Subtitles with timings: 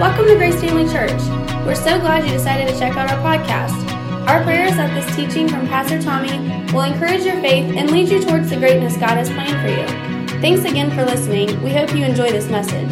[0.00, 1.20] Welcome to Grace Family Church.
[1.64, 3.72] We're so glad you decided to check out our podcast.
[4.26, 6.38] Our prayer is that this teaching from Pastor Tommy
[6.72, 10.40] will encourage your faith and lead you towards the greatness God has planned for you.
[10.40, 11.62] Thanks again for listening.
[11.62, 12.90] We hope you enjoy this message.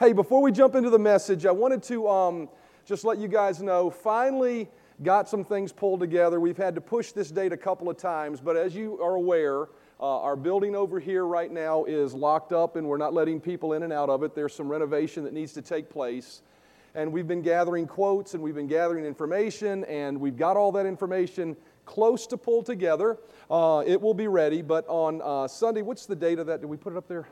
[0.00, 2.48] Hey, before we jump into the message, I wanted to um,
[2.84, 4.68] just let you guys know finally
[5.02, 6.40] got some things pulled together.
[6.40, 9.68] We've had to push this date a couple of times, but as you are aware,
[10.00, 13.72] uh, our building over here right now is locked up and we're not letting people
[13.72, 14.34] in and out of it.
[14.34, 16.42] There's some renovation that needs to take place.
[16.94, 20.86] And we've been gathering quotes and we've been gathering information, and we've got all that
[20.86, 23.18] information close to pull together.
[23.50, 26.60] Uh, it will be ready, but on uh, Sunday, what's the date of that?
[26.60, 27.28] Did we put it up there?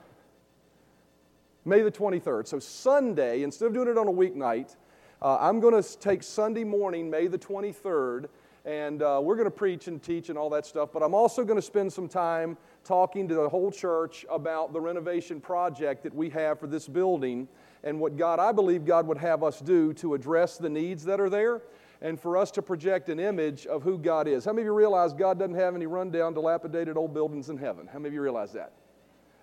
[1.65, 2.47] May the 23rd.
[2.47, 4.77] So, Sunday, instead of doing it on a weeknight,
[5.21, 8.27] uh, I'm going to take Sunday morning, May the 23rd,
[8.67, 10.91] and uh, we're going to preach and teach and all that stuff.
[10.93, 14.81] But I'm also going to spend some time talking to the whole church about the
[14.81, 17.47] renovation project that we have for this building
[17.85, 21.21] and what God, I believe God would have us do to address the needs that
[21.21, 21.63] are there
[22.03, 24.45] and for us to project an image of who God is.
[24.45, 27.87] How many of you realize God doesn't have any rundown, dilapidated old buildings in heaven?
[27.87, 28.73] How many of you realize that?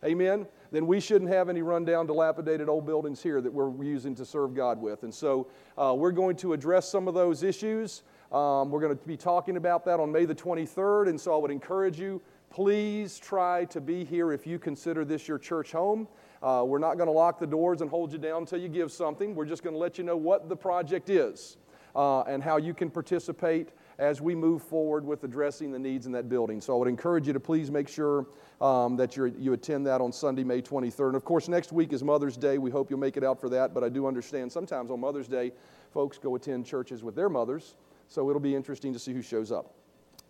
[0.04, 0.46] Amen?
[0.72, 4.54] Then we shouldn't have any rundown, dilapidated old buildings here that we're using to serve
[4.54, 5.04] God with.
[5.04, 8.04] And so uh, we're going to address some of those issues.
[8.34, 11.09] Um, we're going to be talking about that on May the 23rd.
[11.09, 15.28] And so I would encourage you, please try to be here if you consider this
[15.28, 16.08] your church home.
[16.42, 18.92] Uh, we're not going to lock the doors and hold you down until you give
[18.92, 19.36] something.
[19.36, 21.58] We're just going to let you know what the project is
[21.95, 26.12] uh, and how you can participate as we move forward with addressing the needs in
[26.14, 26.59] that building.
[26.59, 28.25] So I would encourage you to please make sure
[28.59, 31.08] um, that you attend that on Sunday, May 23rd.
[31.08, 32.58] And of course, next week is Mother's Day.
[32.58, 33.75] We hope you'll make it out for that.
[33.75, 35.52] But I do understand sometimes on Mother's Day,
[35.94, 37.75] folks go attend churches with their mothers.
[38.14, 39.73] So it'll be interesting to see who shows up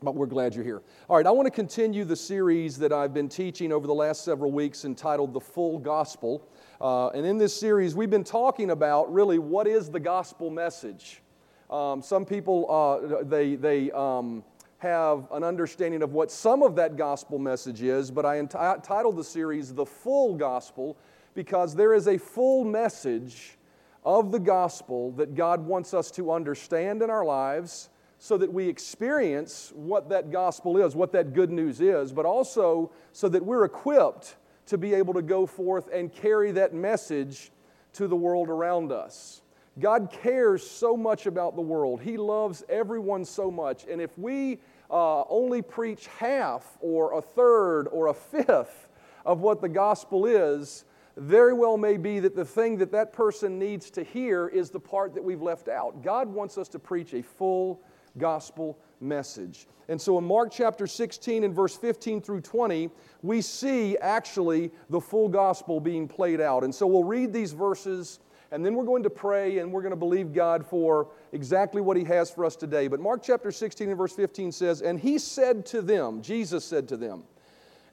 [0.02, 0.82] but we're glad you're here.
[1.10, 4.26] All right, I want to continue the series that I've been teaching over the last
[4.26, 6.46] several weeks entitled The Full Gospel.
[6.82, 11.22] Uh, and in this series, we've been talking about really what is the gospel message.
[11.70, 14.44] Um, some people, uh, they, they um,
[14.80, 19.24] have an understanding of what some of that gospel message is, but I entitled the
[19.24, 20.98] series The Full Gospel
[21.34, 23.58] because there is a full message
[24.06, 28.68] of the gospel that God wants us to understand in our lives so that we
[28.68, 33.66] experience what that gospel is, what that good news is, but also so that we're
[33.66, 37.52] equipped to be able to go forth and carry that message
[37.94, 39.42] to the world around us.
[39.80, 42.02] God cares so much about the world.
[42.02, 43.86] He loves everyone so much.
[43.90, 44.60] And if we
[44.90, 48.88] uh, only preach half or a third or a fifth
[49.26, 50.86] of what the gospel is,
[51.18, 54.80] very well may be that the thing that that person needs to hear is the
[54.80, 56.02] part that we've left out.
[56.02, 57.82] God wants us to preach a full
[58.18, 59.68] gospel message.
[59.90, 62.90] And so in Mark chapter 16 and verse 15 through 20,
[63.22, 66.64] we see actually the full gospel being played out.
[66.64, 68.20] And so we'll read these verses
[68.52, 71.98] and then we're going to pray and we're going to believe God for exactly what
[71.98, 72.88] He has for us today.
[72.88, 76.88] But Mark chapter 16 and verse 15 says, And He said to them, Jesus said
[76.90, 77.24] to them,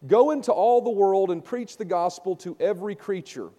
[0.06, 3.50] Go into all the world and preach the gospel to every creature.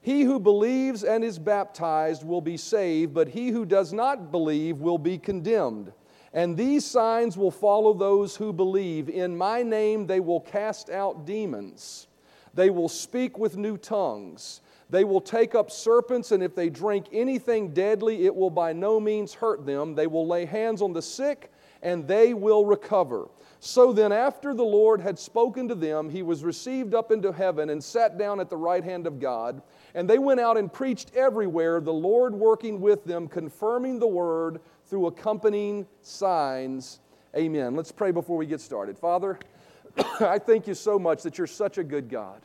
[0.00, 4.78] He who believes and is baptized will be saved, but he who does not believe
[4.78, 5.92] will be condemned.
[6.32, 9.08] And these signs will follow those who believe.
[9.08, 12.08] In my name they will cast out demons.
[12.54, 14.60] They will speak with new tongues.
[14.90, 19.00] They will take up serpents, and if they drink anything deadly, it will by no
[19.00, 19.94] means hurt them.
[19.94, 21.50] They will lay hands on the sick,
[21.82, 23.28] and they will recover.
[23.64, 27.70] So then, after the Lord had spoken to them, he was received up into heaven
[27.70, 29.62] and sat down at the right hand of God.
[29.94, 34.60] And they went out and preached everywhere, the Lord working with them, confirming the word
[34.86, 36.98] through accompanying signs.
[37.36, 37.76] Amen.
[37.76, 38.98] Let's pray before we get started.
[38.98, 39.38] Father,
[40.18, 42.42] I thank you so much that you're such a good God.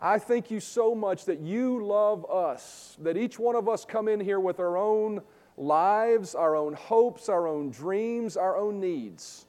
[0.00, 4.08] I thank you so much that you love us, that each one of us come
[4.08, 5.20] in here with our own
[5.58, 9.46] lives, our own hopes, our own dreams, our own needs.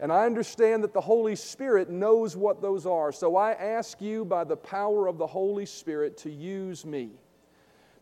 [0.00, 3.12] And I understand that the Holy Spirit knows what those are.
[3.12, 7.10] So I ask you, by the power of the Holy Spirit, to use me.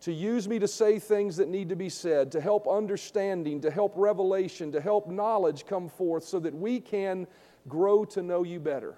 [0.01, 3.71] To use me to say things that need to be said, to help understanding, to
[3.71, 7.27] help revelation, to help knowledge come forth so that we can
[7.69, 8.97] grow to know you better,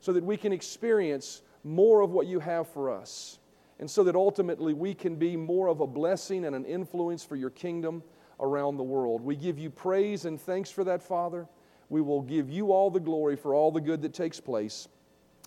[0.00, 3.38] so that we can experience more of what you have for us,
[3.78, 7.36] and so that ultimately we can be more of a blessing and an influence for
[7.36, 8.02] your kingdom
[8.40, 9.20] around the world.
[9.20, 11.46] We give you praise and thanks for that, Father.
[11.92, 14.88] We will give you all the glory for all the good that takes place.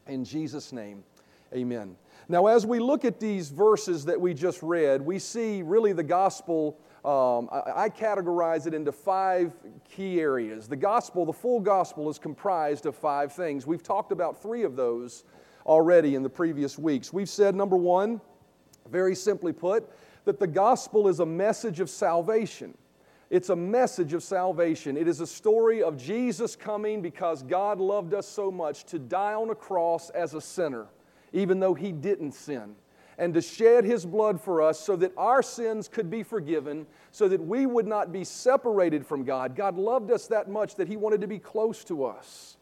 [0.06, 1.04] In Jesus' name,
[1.52, 1.96] amen.
[2.30, 6.04] Now, as we look at these verses that we just read, we see really the
[6.04, 6.78] gospel.
[7.04, 9.54] Um, I, I categorize it into five
[9.90, 10.68] key areas.
[10.68, 13.66] The gospel, the full gospel, is comprised of five things.
[13.66, 15.24] We've talked about three of those
[15.66, 17.12] already in the previous weeks.
[17.12, 18.22] We've said, number one,
[18.92, 19.90] Very simply put,
[20.26, 22.78] that the gospel is a message of salvation.
[23.36, 24.96] It's a message of salvation.
[24.96, 29.34] It is a story of Jesus coming because God loved us so much to die
[29.34, 30.86] on a cross as a sinner,
[31.34, 32.76] even though he didn't sin,
[33.18, 37.28] and to shed his blood for us so that our sins could be forgiven, so
[37.28, 39.54] that we would not be separated from God.
[39.54, 42.55] God loved us that much that he wanted to be close to us.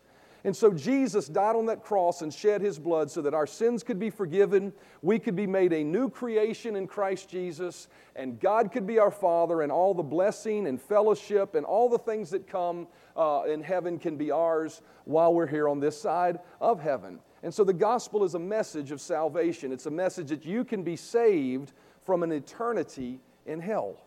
[0.45, 3.81] And so Jesus died on that cross and shed his blood so that our sins
[3.81, 7.87] could be forgiven, we could be made a new creation in Christ Jesus,
[8.17, 11.97] and God could be our Father, and all the blessing and fellowship and all the
[11.97, 16.39] things that come uh, in heaven can be ours while we're here on this side
[16.59, 17.19] of heaven.
[17.41, 19.71] And so the gospel is a message of salvation.
[19.71, 23.97] It's a message that you can be saved from an eternity in hell.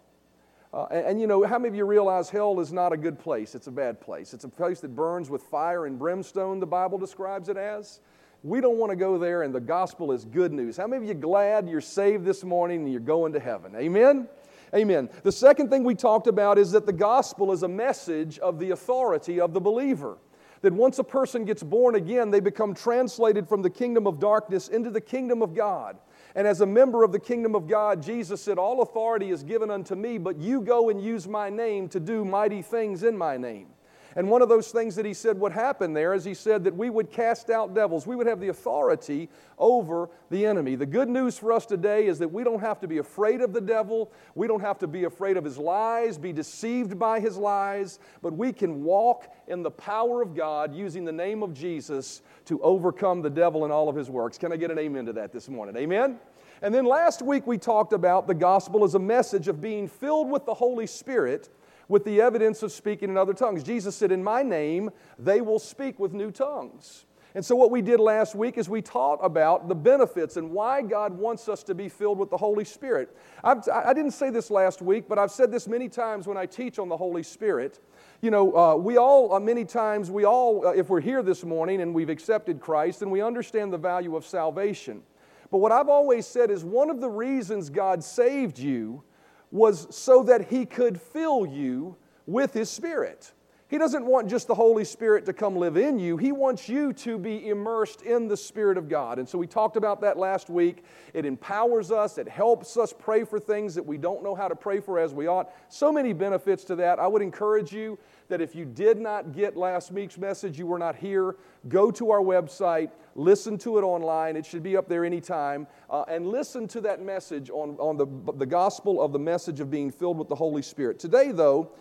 [0.73, 3.19] Uh, and, and, you know, how many of you realize hell is not a good
[3.19, 3.55] place?
[3.55, 4.35] It's a bad place.
[4.35, 8.01] It's a place that burns with fire and brimstone, the Bible describes it as.
[8.43, 10.77] We don't want to go there, and the gospel is good news.
[10.77, 13.75] How many of you glad you're saved this morning and you're going to heaven?
[13.75, 14.29] Amen?
[14.75, 15.09] Amen.
[15.23, 18.71] The second thing we talked about is that the gospel is a message of the
[18.71, 20.19] authority of the believer.
[20.63, 24.69] That once a person gets born again, they become translated from the kingdom of darkness
[24.69, 25.97] into the kingdom of God.
[26.37, 29.71] And as a member of the kingdom of God, Jesus said, All authority is given
[29.71, 33.39] unto me, but you go and use my name to do mighty things in my
[33.39, 33.69] name.
[34.17, 36.75] And one of those things that he said would happen there is he said that
[36.75, 38.07] we would cast out devils.
[38.07, 39.29] We would have the authority
[39.59, 40.75] over the enemy.
[40.75, 43.53] The good news for us today is that we don't have to be afraid of
[43.53, 44.11] the devil.
[44.35, 48.33] We don't have to be afraid of his lies, be deceived by his lies, but
[48.33, 53.21] we can walk in the power of God using the name of Jesus to overcome
[53.21, 54.39] the devil and all of his works.
[54.39, 55.77] Can I get an amen to that this morning?
[55.77, 56.19] Amen?
[56.63, 60.31] And then last week we talked about the gospel as a message of being filled
[60.31, 61.51] with the Holy Spirit
[61.89, 63.63] with the evidence of speaking in other tongues.
[63.63, 67.07] Jesus said, In my name, they will speak with new tongues.
[67.37, 70.81] And so, what we did last week is we taught about the benefits and why
[70.81, 73.15] God wants us to be filled with the Holy Spirit.
[73.45, 76.39] I've, I did not say this last week, but I've said this many times when
[76.39, 77.79] I teach on the Holy Spirit.
[78.23, 81.45] You know, uh, we all, uh, many times, we all, uh, if we're here this
[81.45, 85.03] morning and we've accepted Christ, and we understand the value of salvation.
[85.51, 89.03] But what I've always said is one of the reasons God saved you
[89.51, 91.97] was so that He could fill you
[92.27, 93.33] with His Spirit.
[93.69, 96.17] He doesn't want just the Holy Spirit to come live in you.
[96.17, 99.19] He wants you to be immersed in the Spirit of God.
[99.19, 100.85] And so we talked about that last week.
[101.15, 104.55] It empowers us, it helps us pray for things that we don't know how to
[104.55, 105.53] pray for as we ought.
[105.69, 107.01] So many benefits to that.
[107.01, 107.99] I would encourage you
[108.29, 111.35] that if you did not get last week's message, you were not here,
[111.69, 114.37] go to our website, listen to it online.
[114.37, 115.67] It should be up there anytime.
[115.91, 119.73] Uh, and listen to that message on, on the, the gospel of the message of
[119.73, 121.01] being filled with the Holy Spirit.
[121.01, 121.73] Today, though,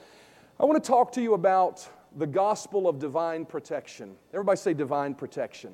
[0.58, 1.86] I want to talk to you about
[2.16, 4.16] the gospel of divine protection.
[4.34, 5.74] Everybody say divine protection.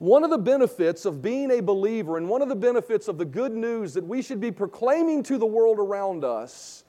[0.00, 3.24] One of the benefits of being a believer and one of the benefits of the
[3.24, 6.82] good news that we should be proclaiming to the world around us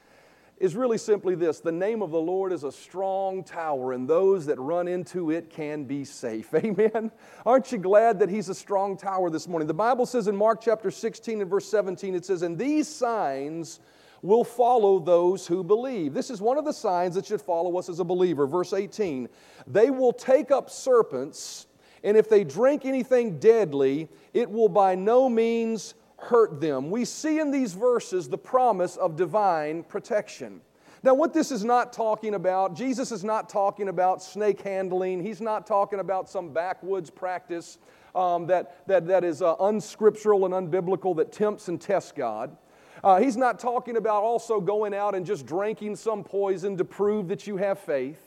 [0.58, 4.48] is really simply this the name of the Lord is a strong tower, and those
[4.48, 6.52] that run into it can be safe.
[6.56, 7.12] Amen.
[7.46, 9.68] Aren't you glad that He's a strong tower this morning?
[9.68, 13.82] The Bible says in Mark chapter 16 and verse 17, it says, And these signs
[14.26, 16.14] will follow those who believe.
[16.14, 18.48] This is one of the signs that should follow us as a believer.
[18.48, 19.30] Verse 18
[19.68, 21.68] They will take up serpents,
[22.04, 26.90] and if they drink anything deadly, it will by no means hurt them.
[26.90, 30.62] We see in these verses the promise of divine protection.
[31.04, 35.22] Now, what this is not talking about, Jesus is not talking about snake handling.
[35.22, 37.78] He's not talking about some backwoods practice
[38.16, 42.58] um, that, that, that is uh, unscriptural and unbiblical that tempts and tests God.
[43.06, 47.28] Uh, he's not talking about also going out and just drinking some poison to prove
[47.28, 48.18] that you have faith.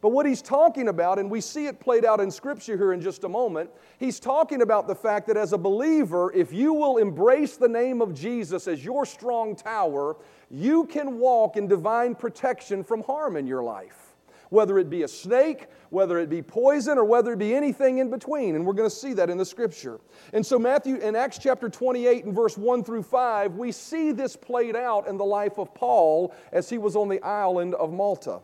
[0.00, 3.00] But what he's talking about, and we see it played out in Scripture here in
[3.00, 6.98] just a moment, he's talking about the fact that as a believer, if you will
[6.98, 10.16] embrace the name of Jesus as your strong tower,
[10.48, 14.09] you can walk in divine protection from harm in your life
[14.50, 18.10] whether it be a snake, whether it be poison, or whether it be anything in
[18.10, 18.54] between.
[18.56, 20.00] And we're going to see that in the scripture.
[20.32, 24.36] And so, Matthew, in Acts chapter 28 and verse 1 through 5, we see this
[24.36, 28.40] played out in the life of Paul as he was on the island of Malta.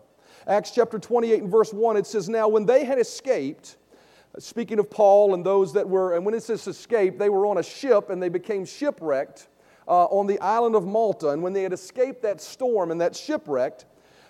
[0.46, 3.76] Acts chapter 28 and verse 1, it says, Now when they had escaped,
[4.38, 7.58] speaking of Paul and those that were, and when it says escape, they were on
[7.58, 9.48] a ship and they became shipwrecked
[9.88, 11.30] uh, on the island of Malta.
[11.30, 13.86] And when they had escaped that storm and that shipwrecked,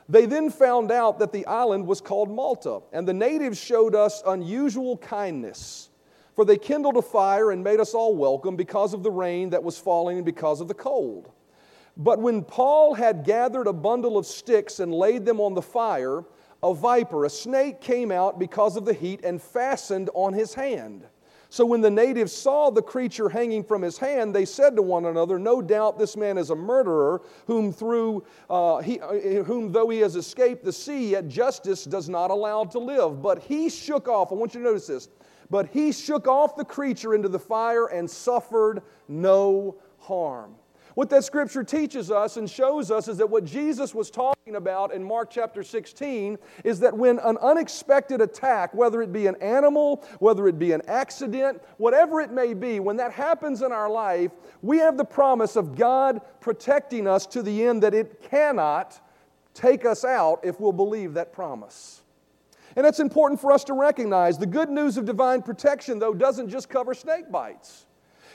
[0.08, 4.22] they then found out that the island was called Malta, and the natives showed us
[4.26, 5.90] unusual kindness.
[6.34, 9.64] For they kindled a fire and made us all welcome because of the rain that
[9.64, 11.30] was falling and because of the cold.
[11.96, 16.24] But when Paul had gathered a bundle of sticks and laid them on the fire,
[16.62, 21.06] a viper, a snake, came out because of the heat and fastened on his hand.
[21.56, 25.06] So when the natives saw the creature hanging from his hand, they said to one
[25.06, 29.88] another, No doubt this man is a murderer, whom, through, uh, he, uh, whom though
[29.88, 33.22] he has escaped the sea, yet justice does not allow to live.
[33.22, 35.08] But he shook off, I want you to notice this,
[35.48, 40.56] but he shook off the creature into the fire and suffered no harm.
[40.96, 44.94] What that scripture teaches us and shows us is that what Jesus was talking about
[44.94, 50.02] in Mark chapter 16 is that when an unexpected attack, whether it be an animal,
[50.20, 54.30] whether it be an accident, whatever it may be, when that happens in our life,
[54.62, 58.98] we have the promise of God protecting us to the end that it cannot
[59.52, 62.00] take us out if we'll believe that promise.
[62.74, 66.48] And it's important for us to recognize the good news of divine protection, though, doesn't
[66.48, 67.85] just cover snake bites.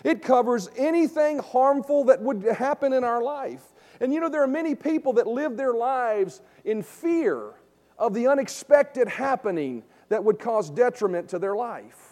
[0.04, 3.64] It covers anything harmful that would happen in our life.
[4.00, 7.54] And you know, there are many people that live their lives in fear
[7.98, 12.12] of the unexpected happening that would cause detriment to their life.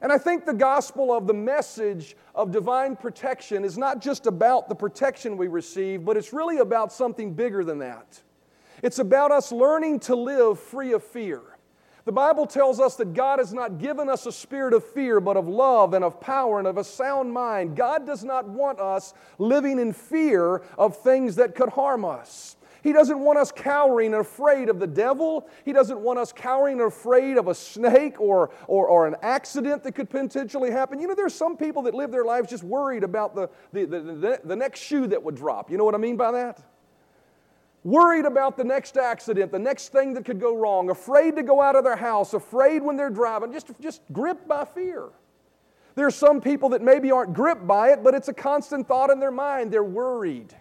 [0.00, 4.68] And I think the gospel of the message of divine protection is not just about
[4.68, 8.20] the protection we receive, but it's really about something bigger than that.
[8.82, 11.40] It's about us learning to live free of fear.
[12.04, 15.38] The Bible tells us that God has not given us a spirit of fear, but
[15.38, 17.76] of love and of power and of a sound mind.
[17.76, 22.56] God does not want us living in fear of things that could harm us.
[22.82, 25.48] He doesn't want us cowering and afraid of the devil.
[25.64, 29.82] He doesn't want us cowering and afraid of a snake or, or, or an accident
[29.84, 31.00] that could potentially happen.
[31.00, 34.00] You know, there's some people that live their lives just worried about the, the, the,
[34.00, 35.70] the, the next shoe that would drop.
[35.70, 36.60] You know what I mean by that?
[37.84, 41.60] Worried about the next accident, the next thing that could go wrong, afraid to go
[41.60, 45.10] out of their house, afraid when they're driving, just, just gripped by fear.
[45.94, 49.10] There are some people that maybe aren't gripped by it, but it's a constant thought
[49.10, 49.70] in their mind.
[49.70, 50.52] They're worried,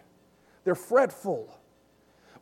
[0.65, 1.57] they're fretful.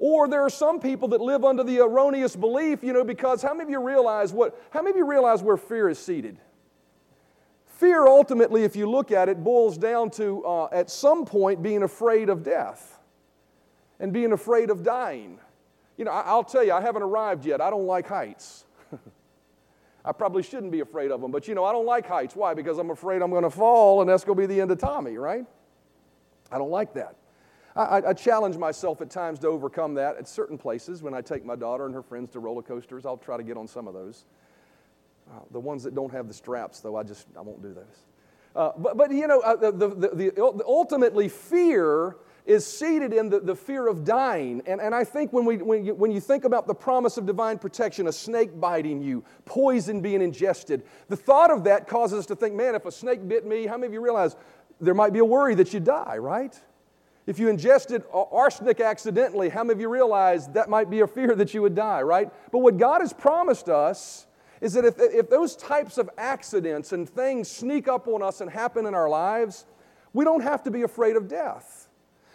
[0.03, 3.53] Or there are some people that live under the erroneous belief, you know, because how
[3.53, 6.39] many of you realize what, how many of you realize where fear is seated?
[7.67, 11.83] Fear ultimately, if you look at it, boils down to uh, at some point being
[11.83, 13.00] afraid of death
[14.01, 15.39] and being afraid of dying.
[15.95, 17.61] You know, I'll tell you, I haven't arrived yet.
[17.61, 18.65] I don't like heights.
[20.05, 22.35] I probably shouldn't be afraid of them, but you know, I don't like heights.
[22.35, 22.55] Why?
[22.55, 24.79] Because I'm afraid I'm going to fall and that's going to be the end of
[24.79, 25.45] Tommy, right?
[26.51, 27.15] I don't like that.
[27.75, 31.01] I, I, challenge myself at times to overcome that at certain places.
[31.01, 33.55] When I take my daughter and her friends to roller coasters, I'll try to get
[33.55, 34.25] on some of those.
[35.31, 38.05] Uh, the ones that don't have the straps, though, I just I won't do those.
[38.53, 43.29] Uh, but, but you know, uh, the, the, the, the, ultimately fear is seated in
[43.29, 44.61] the, the fear of dying.
[44.65, 47.25] And, and I think when, we, when, you, when you think about the promise of
[47.25, 52.25] divine protection, a snake biting you, poison being ingested, the thought of that causes us
[52.27, 54.35] to think, man, if a snake bit me, how many of you realize
[54.79, 56.59] there might be a worry that you die, right?
[57.27, 61.35] If you ingested arsenic accidentally, how many of you realize that might be a fear
[61.35, 62.31] that you would die, right?
[62.51, 64.25] But what God has promised us
[64.59, 68.49] is that if, if those types of accidents and things sneak up on us and
[68.49, 69.65] happen in our lives,
[70.13, 71.80] we don't have to be afraid of death.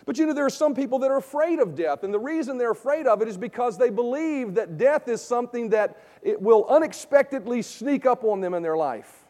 [0.07, 2.57] But you know, there are some people that are afraid of death, and the reason
[2.57, 6.65] they're afraid of it is because they believe that death is something that it will
[6.67, 9.25] unexpectedly sneak up on them in their life.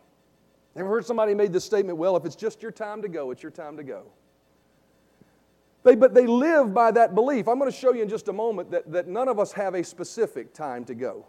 [0.76, 1.96] Ever heard somebody made this statement?
[1.96, 4.04] Well, if it's just your time to go, it's your time to go.
[5.82, 7.48] They, but they live by that belief.
[7.48, 9.74] I'm going to show you in just a moment that, that none of us have
[9.74, 11.24] a specific time to go.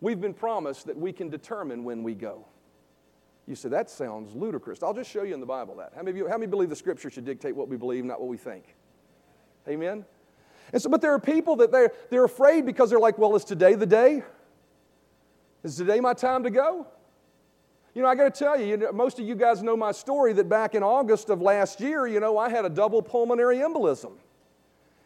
[0.00, 2.44] We've been promised that we can determine when we go.
[3.46, 4.82] You say, that sounds ludicrous.
[4.82, 5.92] I'll just show you in the Bible that.
[5.94, 8.20] How many, of you, how many believe the scripture should dictate what we believe, not
[8.20, 8.76] what we think?
[9.68, 10.04] Amen?
[10.72, 13.44] And so, but there are people that they're, they're afraid because they're like, well, is
[13.44, 14.22] today the day?
[15.64, 16.86] Is today my time to go?
[17.94, 19.92] You know, I got to tell you, you know, most of you guys know my
[19.92, 23.58] story that back in August of last year, you know, I had a double pulmonary
[23.58, 24.12] embolism.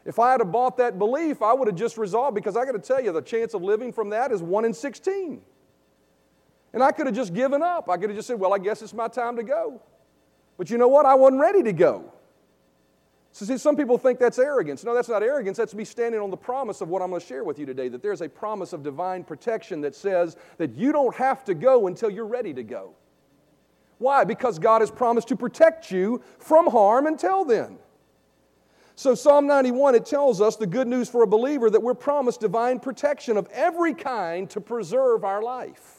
[0.05, 2.79] If I had bought that belief, I would have just resolved because I got to
[2.79, 5.43] tell you, the chance of living from that is 1 in 16.
[6.77, 7.89] And I could have just given up.
[7.89, 9.81] I could have just said, well, I guess it's my time to go.
[10.59, 11.07] But you know what?
[11.07, 12.13] I wasn't ready to go.
[13.33, 14.85] So, see, some people think that's arrogance.
[14.85, 15.57] No, that's not arrogance.
[15.57, 17.89] That's me standing on the promise of what I'm going to share with you today
[17.89, 21.87] that there's a promise of divine protection that says that you don't have to go
[21.87, 22.93] until you're ready to go.
[23.97, 24.25] Why?
[24.25, 27.79] Because God has promised to protect you from harm until then.
[28.97, 32.41] So, Psalm 91, it tells us the good news for a believer that we're promised
[32.41, 35.96] divine protection of every kind to preserve our life.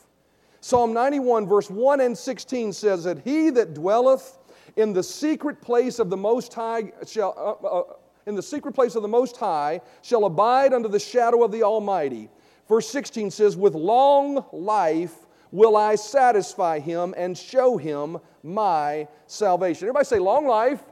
[0.62, 4.40] Psalm 91, verse 1 and 16 says that he that dwelleth
[4.76, 7.84] in the secret place of the Most High shall, uh, uh,
[8.26, 11.64] in the secret place of the Most High shall abide under the shadow of the
[11.64, 12.30] Almighty.
[12.68, 15.16] Verse 16 says, With long life
[15.52, 19.86] will I satisfy him and show him my salvation.
[19.86, 20.84] Everybody say, Long life.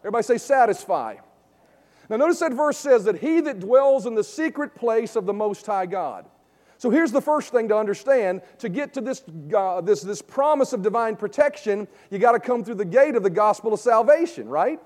[0.00, 1.16] Everybody say, Satisfy.
[2.08, 5.32] Now, notice that verse says that he that dwells in the secret place of the
[5.32, 6.26] Most High God.
[6.82, 8.42] So here's the first thing to understand.
[8.58, 9.22] To get to this,
[9.56, 13.22] uh, this, this promise of divine protection, you got to come through the gate of
[13.22, 14.80] the gospel of salvation, right?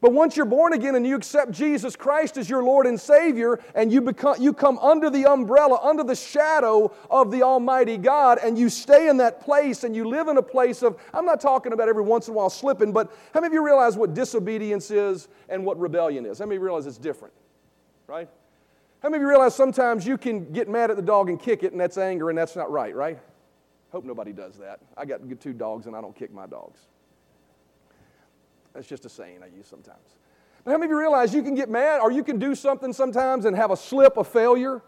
[0.00, 3.60] But once you're born again and you accept Jesus Christ as your Lord and Savior,
[3.74, 8.38] and you, become, you come under the umbrella, under the shadow of the Almighty God,
[8.42, 11.42] and you stay in that place and you live in a place of, I'm not
[11.42, 14.14] talking about every once in a while slipping, but how many of you realize what
[14.14, 16.38] disobedience is and what rebellion is?
[16.38, 17.34] How many realize it's different,
[18.06, 18.30] right?
[19.02, 21.64] How many of you realize sometimes you can get mad at the dog and kick
[21.64, 23.18] it, and that's anger, and that's not right, right?
[23.90, 24.78] Hope nobody does that.
[24.96, 26.78] I got two dogs, and I don't kick my dogs.
[28.72, 29.98] That's just a saying I use sometimes.
[30.64, 32.92] But how many of you realize you can get mad, or you can do something
[32.92, 34.82] sometimes and have a slip, a failure?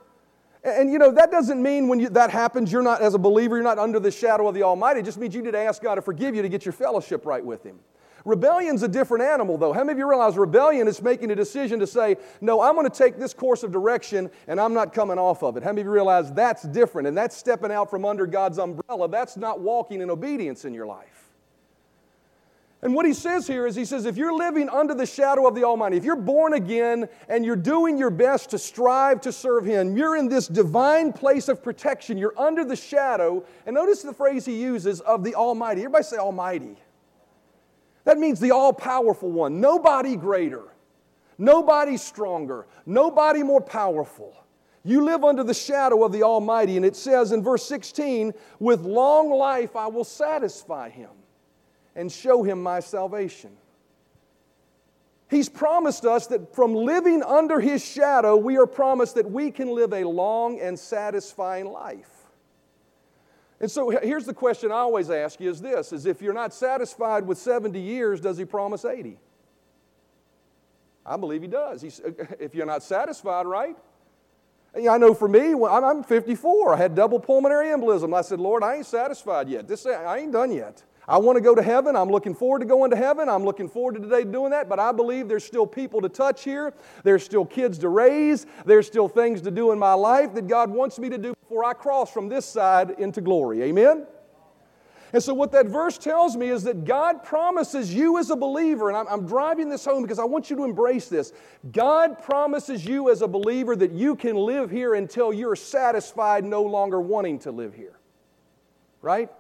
[0.63, 3.57] And, you know, that doesn't mean when you, that happens, you're not, as a believer,
[3.57, 5.01] you're not under the shadow of the Almighty.
[5.01, 7.27] It just means you need to ask God to forgive you to get your fellowship
[7.27, 7.81] right with Him.
[8.25, 9.73] Rebellion's a different animal, though.
[9.73, 12.89] How many of you realize rebellion is making a decision to say, no, I'm going
[12.89, 15.63] to take this course of direction and I'm not coming off of it?
[15.63, 19.11] How many of you realize that's different and that's stepping out from under God's umbrella?
[19.11, 21.25] That's not walking in obedience in your life.
[22.81, 25.55] And what he says here is, he says, if you're living under the shadow of
[25.55, 29.65] the Almighty, if you're born again and you're doing your best to strive to serve
[29.65, 32.19] Him, you're in this divine place of protection.
[32.19, 33.43] You're under the shadow.
[33.65, 35.81] And notice the phrase he uses of the Almighty.
[35.81, 36.77] Everybody say Almighty.
[38.05, 39.61] That means the all powerful one.
[39.61, 40.65] Nobody greater,
[41.39, 44.37] nobody stronger, nobody more powerful.
[44.85, 46.77] You live under the shadow of the Almighty.
[46.77, 51.11] And it says in verse 16, with long life I will satisfy him
[51.97, 53.57] and show him my salvation.
[55.31, 59.69] He's promised us that from living under his shadow, we are promised that we can
[59.69, 62.14] live a long and satisfying life.
[63.65, 66.53] And so here's the question I always ask you is this is if you're not
[66.53, 69.17] satisfied with 70 years, does he promise 80?
[71.07, 71.81] I believe he does.
[71.81, 71.99] He's,
[72.39, 73.75] if you're not satisfied, right?
[74.77, 76.75] I know for me, I'm 54.
[76.75, 78.15] I had double pulmonary embolism.
[78.15, 79.67] I said, Lord, I ain't satisfied yet.
[79.67, 80.83] This, I ain't done yet.
[81.07, 81.97] I want to go to heaven.
[81.97, 83.29] I'm looking forward to going to heaven.
[83.29, 84.69] I'm looking forward to today doing that.
[84.69, 86.73] But I believe there's still people to touch here.
[87.03, 88.47] There's still kids to raise.
[88.65, 91.65] There's still things to do in my life that God wants me to do before
[91.65, 93.63] I cross from this side into glory.
[93.63, 94.07] Amen?
[95.13, 98.89] And so, what that verse tells me is that God promises you as a believer,
[98.89, 101.33] and I'm, I'm, driving this home because I want you to embrace this.
[101.71, 106.65] God promises you as a believer that you can live here until you're satisfied, no
[106.65, 107.97] longer wanting to live here.
[109.03, 109.31] Right?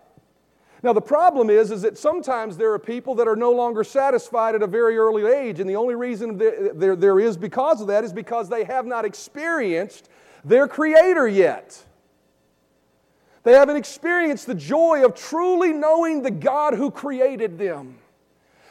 [0.84, 4.54] Now, the problem is, is that sometimes there are people that are no longer satisfied
[4.54, 7.86] at a very early age, and the only reason there, there, there is because of
[7.86, 10.10] that is because they have not experienced
[10.44, 11.82] their Creator yet.
[13.44, 17.96] They haven't experienced the joy of truly knowing the God who created them,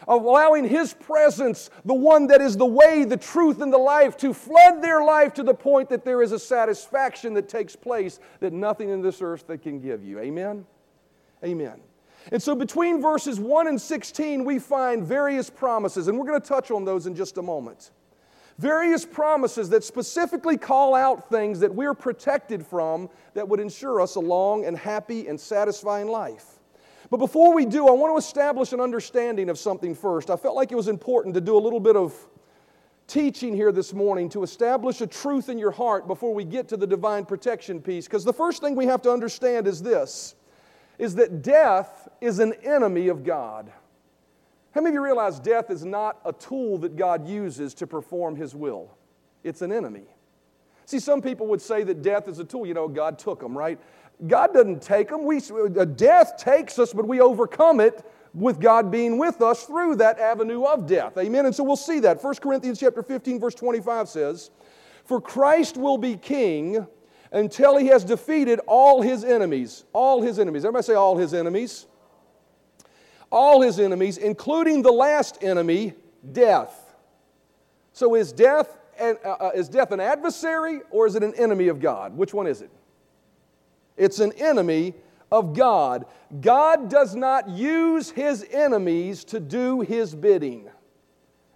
[0.08, 4.18] of allowing His presence, the one that is the way, the truth, and the life,
[4.18, 8.20] to flood their life to the point that there is a satisfaction that takes place
[8.40, 10.20] that nothing in this earth that can give you.
[10.20, 10.64] Amen?
[11.44, 11.82] Amen.
[12.32, 16.48] And so between verses 1 and 16, we find various promises, and we're going to
[16.48, 17.92] touch on those in just a moment.
[18.60, 24.16] Various promises that specifically call out things that we're protected from that would ensure us
[24.16, 26.60] a long and happy and satisfying life.
[27.10, 30.30] But before we do, I want to establish an understanding of something first.
[30.30, 32.14] I felt like it was important to do a little bit of
[33.08, 36.78] teaching here this morning to establish a truth in your heart before we get to
[36.78, 38.06] the divine protection piece.
[38.06, 40.36] Because the first thing we have to understand is this
[41.00, 43.72] is that death is an enemy of God.
[44.72, 48.36] How many of you realize death is not a tool that God uses to perform
[48.36, 48.96] His will?
[49.44, 50.06] It's an enemy.
[50.86, 52.66] See, some people would say that death is a tool.
[52.66, 53.80] You know, God took them, right?
[54.26, 55.26] God doesn't take them.
[55.26, 59.98] We, uh, death takes us, but we overcome it with God being with us through
[59.98, 61.18] that avenue of death.
[61.18, 61.46] Amen.
[61.46, 62.24] And so we'll see that.
[62.24, 64.50] 1 Corinthians chapter 15, verse 25 says,
[65.06, 66.88] For Christ will be king
[67.32, 69.84] until he has defeated all his enemies.
[69.92, 70.64] All his enemies.
[70.64, 71.88] Everybody say all his enemies.
[73.34, 75.94] All his enemies, including the last enemy,
[76.32, 76.94] death.
[77.92, 81.68] So is death, an, uh, uh, is death an adversary or is it an enemy
[81.68, 82.16] of God?
[82.16, 82.70] Which one is it?
[83.98, 84.94] It's an enemy
[85.32, 86.06] of God.
[86.42, 90.70] God does not use his enemies to do his bidding.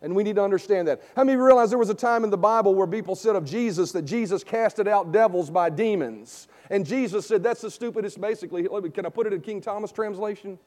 [0.01, 1.03] And we need to understand that.
[1.15, 3.91] How many realize there was a time in the Bible where people said of Jesus
[3.91, 6.47] that Jesus casted out devils by demons?
[6.71, 8.67] And Jesus said, That's the stupidest, basically.
[8.89, 10.57] Can I put it in King Thomas translation?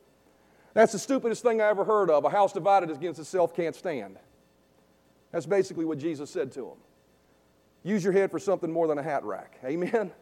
[0.74, 2.24] That's the stupidest thing I ever heard of.
[2.24, 4.16] A house divided against itself can't stand.
[5.32, 6.78] That's basically what Jesus said to him.
[7.82, 9.58] Use your head for something more than a hat rack.
[9.64, 10.12] Amen?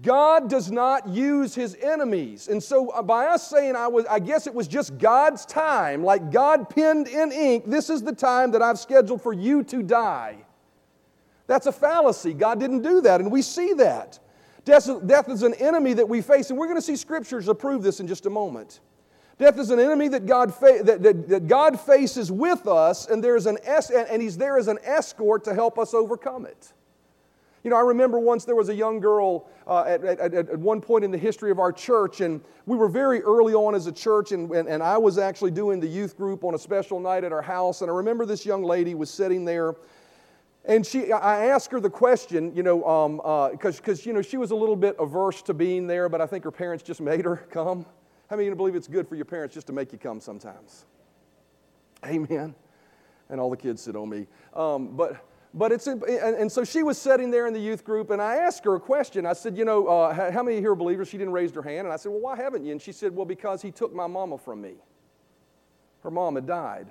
[0.00, 2.48] God does not use his enemies.
[2.48, 6.02] And so, uh, by us saying, I, was, I guess it was just God's time,
[6.02, 9.82] like God penned in ink, this is the time that I've scheduled for you to
[9.82, 10.38] die.
[11.46, 12.32] That's a fallacy.
[12.32, 14.18] God didn't do that, and we see that.
[14.64, 17.54] Death, death is an enemy that we face, and we're going to see scriptures to
[17.54, 18.80] prove this in just a moment.
[19.42, 23.24] Death is an enemy that God, fa- that, that, that God faces with us, and,
[23.24, 26.72] there's an es- and He's there as an escort to help us overcome it.
[27.64, 30.80] You know, I remember once there was a young girl uh, at, at, at, one
[30.80, 33.92] point in the history of our church, and we were very early on as a
[33.92, 37.24] church, and, and, and I was actually doing the youth group on a special night
[37.24, 37.82] at our house.
[37.82, 39.74] And I remember this young lady was sitting there
[40.64, 42.78] and she, I asked her the question, you know,
[43.52, 46.20] because um, uh, you know she was a little bit averse to being there, but
[46.20, 47.84] I think her parents just made her come.
[48.32, 50.18] How many of you believe it's good for your parents just to make you come
[50.18, 50.86] sometimes?
[52.06, 52.54] Amen.
[53.28, 54.26] And all the kids sit on me.
[54.54, 58.08] Um, but but it's and, and, so she was sitting there in the youth group,
[58.08, 59.26] and I asked her a question.
[59.26, 61.08] I said, you know, uh, how many here are believers?
[61.08, 62.72] She didn't raise her hand, and I said, well, why haven't you?
[62.72, 64.76] And she said, well, because he took my mama from me.
[66.02, 66.90] Her mom had died.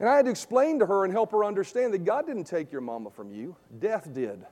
[0.00, 2.72] And I had to explain to her and help her understand that God didn't take
[2.72, 4.44] your mama from you, death did.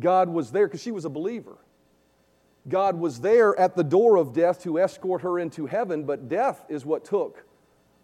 [0.00, 1.56] God was there because she was a believer.
[2.68, 6.64] God was there at the door of death to escort her into heaven, but death
[6.68, 7.44] is what took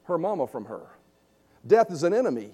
[0.05, 0.87] her mama from her.
[1.67, 2.53] Death is an enemy.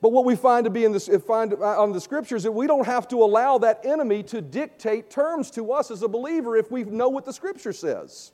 [0.00, 2.66] But what we find to be in this, find uh, on the scriptures that we
[2.66, 6.70] don't have to allow that enemy to dictate terms to us as a believer if
[6.70, 8.32] we know what the scripture says.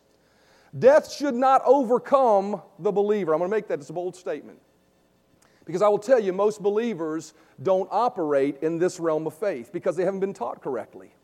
[0.77, 3.33] Death should not overcome the believer.
[3.33, 4.59] I'm going to make that as a bold statement.
[5.65, 9.97] Because I will tell you, most believers don't operate in this realm of faith because
[9.97, 11.15] they haven't been taught correctly.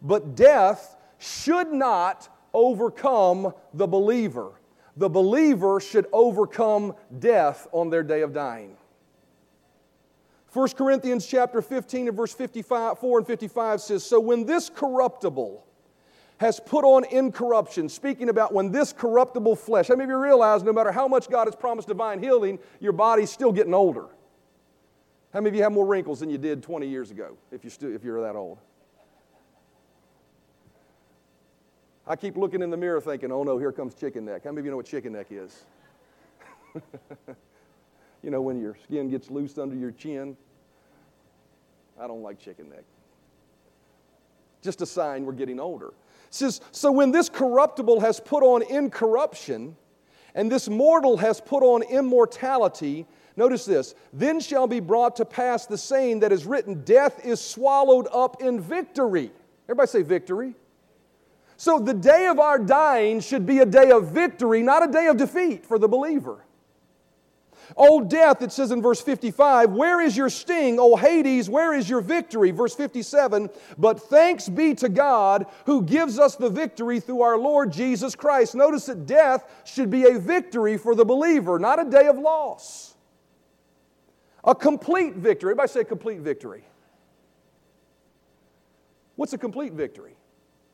[0.00, 4.52] But death should not overcome the believer.
[4.96, 8.76] The believer should overcome death on their day of dying.
[10.52, 15.66] 1 Corinthians chapter 15 and verse 55, 4 and 55 says, So when this corruptible,
[16.38, 20.62] has put on incorruption, speaking about when this corruptible flesh, how many of you realize
[20.62, 24.06] no matter how much God has promised divine healing, your body's still getting older?
[25.32, 27.70] How many of you have more wrinkles than you did 20 years ago if, you
[27.70, 28.58] stu- if you're that old?
[32.06, 34.44] I keep looking in the mirror thinking, oh no, here comes chicken neck.
[34.44, 35.64] How many of you know what chicken neck is?
[38.22, 40.36] you know, when your skin gets loose under your chin.
[41.98, 42.84] I don't like chicken neck.
[44.62, 45.92] Just a sign we're getting older
[46.30, 49.76] says, So when this corruptible has put on incorruption,
[50.34, 55.66] and this mortal has put on immortality, notice this, then shall be brought to pass
[55.66, 59.30] the saying that is written, Death is swallowed up in victory.
[59.66, 60.54] Everybody say victory.
[61.56, 65.06] So the day of our dying should be a day of victory, not a day
[65.06, 66.46] of defeat for the believer.
[67.76, 70.78] O death, it says in verse 55, where is your sting?
[70.78, 72.50] O Hades, where is your victory?
[72.50, 77.72] Verse 57, but thanks be to God who gives us the victory through our Lord
[77.72, 78.54] Jesus Christ.
[78.54, 82.94] Notice that death should be a victory for the believer, not a day of loss.
[84.44, 85.50] A complete victory.
[85.50, 86.62] Everybody say complete victory.
[89.16, 90.14] What's a complete victory?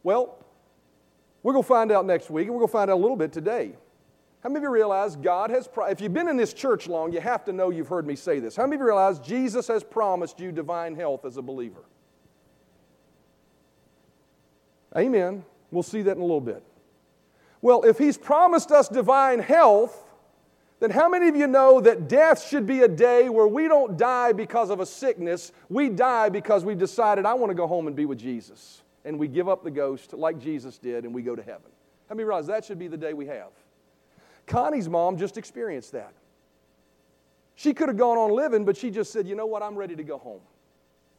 [0.03, 0.42] Well,
[1.43, 3.17] we're going to find out next week, and we're going to find out a little
[3.17, 3.73] bit today.
[4.43, 7.21] How many of you realize God has, if you've been in this church long, you
[7.21, 8.57] have to know you've heard me say this.
[8.57, 11.85] How many of you realize Jesus has promised you divine health as a believer?
[14.97, 15.45] Amen.
[15.71, 16.63] We'll see that in a little bit.
[17.61, 19.97] Well, if He's promised us divine health,
[20.81, 23.97] then how many of you know that death should be a day where we don't
[23.97, 25.53] die because of a sickness?
[25.69, 28.82] We die because we've decided, I want to go home and be with Jesus.
[29.05, 31.71] And we give up the ghost like Jesus did and we go to heaven.
[32.09, 33.51] How many realize that should be the day we have?
[34.47, 36.13] Connie's mom just experienced that.
[37.55, 39.63] She could have gone on living, but she just said, You know what?
[39.63, 40.41] I'm ready to go home.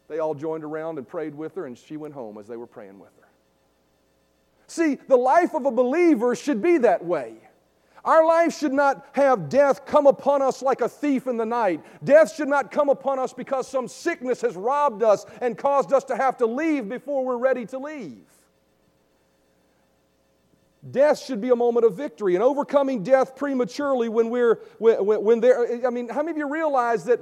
[0.07, 2.67] They all joined around and prayed with her, and she went home as they were
[2.67, 3.27] praying with her.
[4.67, 7.35] See, the life of a believer should be that way.
[8.05, 11.81] Our life should not have death come upon us like a thief in the night.
[12.03, 16.03] Death should not come upon us because some sickness has robbed us and caused us
[16.05, 18.25] to have to leave before we're ready to leave.
[20.91, 25.39] Death should be a moment of victory and overcoming death prematurely when we're when, when
[25.39, 25.87] there.
[25.87, 27.21] I mean, how many of you realize that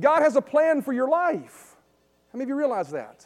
[0.00, 1.76] God has a plan for your life?
[2.32, 3.24] How many of you realize that?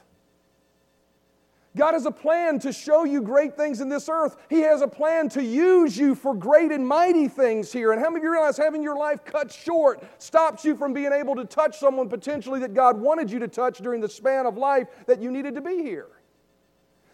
[1.75, 4.37] God has a plan to show you great things in this earth.
[4.51, 7.93] He has a plan to use you for great and mighty things here.
[7.93, 11.13] And how many of you realize having your life cut short stops you from being
[11.13, 14.59] able to touch someone potentially that God wanted you to touch during the span of
[14.59, 16.09] life that you needed to be here?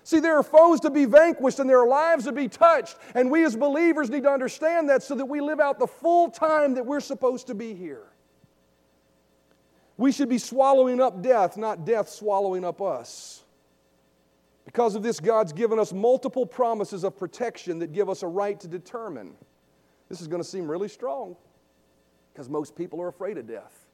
[0.03, 2.97] See, there are foes to be vanquished and there are lives to be touched.
[3.15, 6.31] And we as believers need to understand that so that we live out the full
[6.31, 8.07] time that we're supposed to be here.
[9.97, 13.45] We should be swallowing up death, not death swallowing up us.
[14.69, 18.61] Because of this, God's given us multiple promises of protection that give us a right
[18.61, 19.33] to determine.
[20.11, 21.37] This is going to seem really strong
[22.31, 23.87] because most people are afraid of death.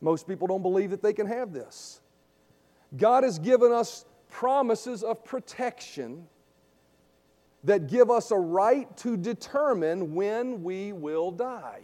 [0.00, 2.00] Most people don't believe that they can have this.
[2.96, 6.26] God has given us promises of protection
[7.62, 11.82] that give us a right to determine when we will die.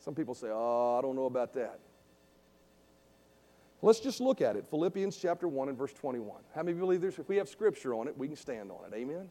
[0.00, 1.80] Some people say, Oh, I don't know about that.
[3.82, 4.66] Let's just look at it.
[4.70, 6.36] Philippians chapter 1 and verse 21.
[6.54, 8.96] How many believe there's, if we have scripture on it, we can stand on it?
[8.96, 9.30] Amen?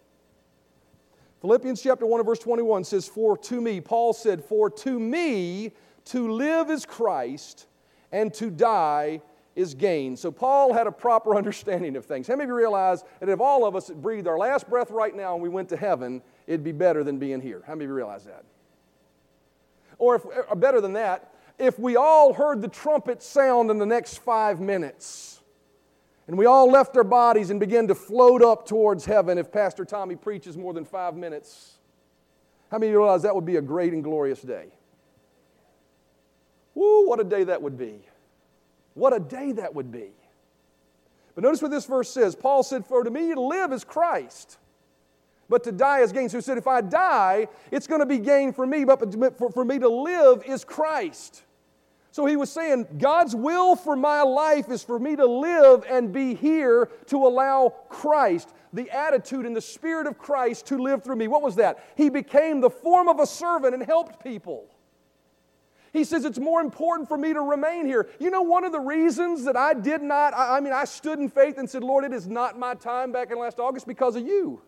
[1.41, 5.71] Philippians chapter 1 and verse 21 says, For to me, Paul said, For to me
[6.05, 7.67] to live is Christ,
[8.12, 9.21] and to die
[9.55, 10.15] is gain.
[10.15, 12.27] So Paul had a proper understanding of things.
[12.27, 15.15] How many of you realize that if all of us breathed our last breath right
[15.15, 17.63] now and we went to heaven, it'd be better than being here?
[17.65, 18.43] How many of you realize that?
[19.97, 23.86] Or, if, or better than that, if we all heard the trumpet sound in the
[23.86, 25.41] next five minutes,
[26.28, 29.86] and we all left our bodies and began to float up towards heaven if Pastor
[29.86, 31.78] Tommy preaches more than five minutes,
[32.72, 34.68] how many of you realize that would be a great and glorious day?
[36.74, 38.02] Woo, what a day that would be.
[38.96, 40.10] What a day that would be.
[41.36, 42.36] But notice what this verse says.
[42.36, 44.58] Paul said, For to me to live is Christ,
[45.49, 46.29] but to die is gain.
[46.29, 48.99] So he said, If I die, it's going to be gain for me, but
[49.38, 51.43] for, me to live is Christ.
[52.12, 56.13] So he was saying, God's will for my life is for me to live and
[56.13, 61.17] be here to allow Christ, the attitude and the Spirit of Christ, to live through
[61.17, 61.27] me.
[61.27, 61.84] What was that?
[61.95, 64.67] He became the form of a servant and helped people.
[65.93, 68.10] He says, It's more important for me to remain here.
[68.19, 71.19] You know, one of the reasons that I did not, I, I mean, I stood
[71.19, 74.15] in faith and said, Lord, it is not my time back in last August because
[74.15, 74.62] of you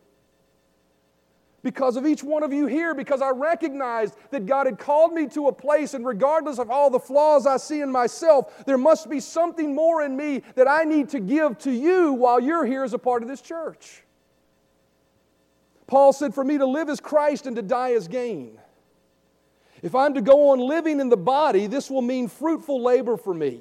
[1.68, 5.28] because of each one of you here, because I recognized that God had called me
[5.28, 9.10] to a place, and regardless of all the flaws I see in myself, there must
[9.10, 12.86] be something more in me that I need to give to you while you're here
[12.86, 14.02] as a part of this church.
[15.88, 18.58] Paul said, For me to live as Christ and to die as gain.
[19.82, 23.34] If I'm to go on living in the body, this will mean fruitful labor for
[23.34, 23.60] me.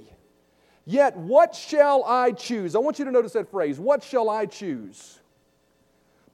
[0.84, 2.76] Yet, what shall I choose?
[2.76, 5.18] I want you to notice that phrase what shall I choose?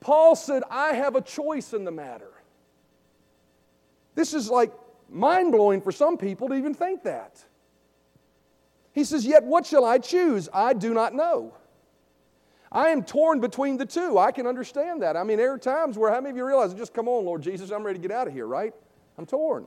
[0.03, 2.31] Paul said, I have a choice in the matter.
[4.15, 4.73] This is like
[5.09, 7.43] mind blowing for some people to even think that.
[8.93, 10.49] He says, Yet what shall I choose?
[10.53, 11.55] I do not know.
[12.71, 14.19] I am torn between the two.
[14.19, 15.17] I can understand that.
[15.17, 17.43] I mean, there are times where how many of you realize, just come on, Lord
[17.43, 18.75] Jesus, I'm ready to get out of here, right?
[19.19, 19.67] I'm torn.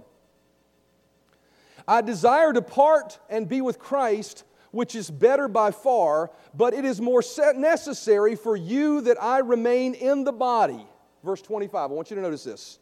[1.88, 4.44] I desire to part and be with Christ,
[4.76, 7.24] which is better by far, but it is more
[7.56, 10.86] necessary for you that I remain in the body.
[11.24, 12.80] Verse 25, I want you to notice this.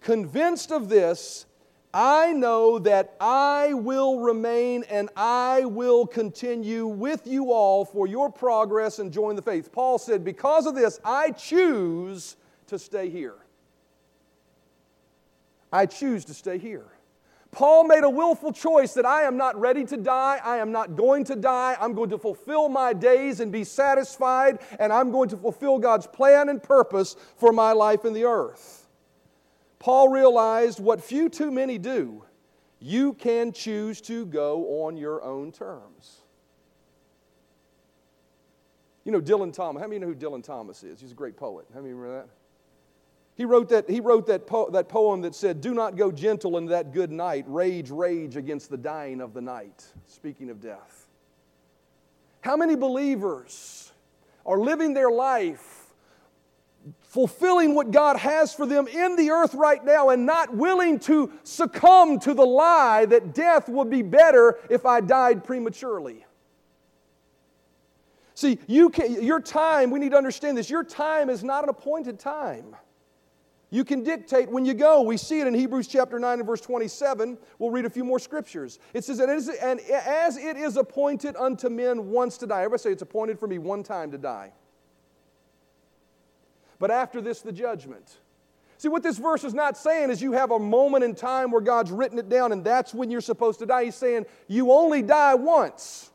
[0.00, 1.46] Convinced of this,
[1.94, 8.30] I know that I will remain and I will continue with you all for your
[8.30, 9.70] progress and join the faith.
[9.70, 13.36] Paul said, Because of this, I choose to stay here.
[15.72, 16.86] I choose to stay here.
[17.52, 20.40] Paul made a willful choice that I am not ready to die.
[20.44, 21.76] I am not going to die.
[21.80, 26.06] I'm going to fulfill my days and be satisfied, and I'm going to fulfill God's
[26.06, 28.88] plan and purpose for my life in the earth.
[29.80, 32.24] Paul realized what few too many do
[32.82, 36.22] you can choose to go on your own terms.
[39.04, 39.82] You know Dylan Thomas.
[39.82, 41.00] How many know who Dylan Thomas is?
[41.00, 41.66] He's a great poet.
[41.74, 42.28] How many remember that?
[43.40, 46.58] He wrote that, he wrote that, po- that poem that said, Do not go gentle
[46.58, 49.82] into that good night, rage, rage against the dying of the night.
[50.04, 51.08] Speaking of death.
[52.42, 53.92] How many believers
[54.44, 55.86] are living their life
[57.00, 61.32] fulfilling what God has for them in the earth right now and not willing to
[61.42, 66.26] succumb to the lie that death would be better if I died prematurely?
[68.34, 71.70] See, you can, your time, we need to understand this, your time is not an
[71.70, 72.76] appointed time.
[73.72, 75.02] You can dictate when you go.
[75.02, 77.38] We see it in Hebrews chapter 9 and verse 27.
[77.60, 78.80] We'll read a few more scriptures.
[78.92, 82.62] It says, and, as it is appointed unto men once to die.
[82.62, 84.52] Everybody say, it's appointed for me one time to die.
[86.80, 88.18] But after this, the judgment.
[88.78, 91.60] See, what this verse is not saying is you have a moment in time where
[91.60, 93.84] God's written it down and that's when you're supposed to die.
[93.84, 96.10] He's saying you only die once.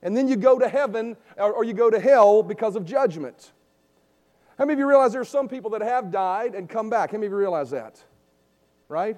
[0.00, 3.52] And then you go to heaven or you go to hell because of judgment.
[4.60, 7.12] How many of you realize there are some people that have died and come back?
[7.12, 7.98] How many of you realize that?
[8.90, 9.16] Right?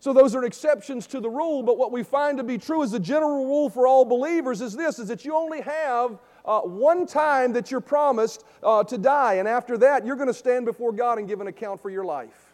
[0.00, 2.90] So those are exceptions to the rule, but what we find to be true as
[2.90, 7.06] the general rule for all believers is this, is that you only have uh, one
[7.06, 10.92] time that you're promised uh, to die, and after that, you're going to stand before
[10.92, 12.52] God and give an account for your life.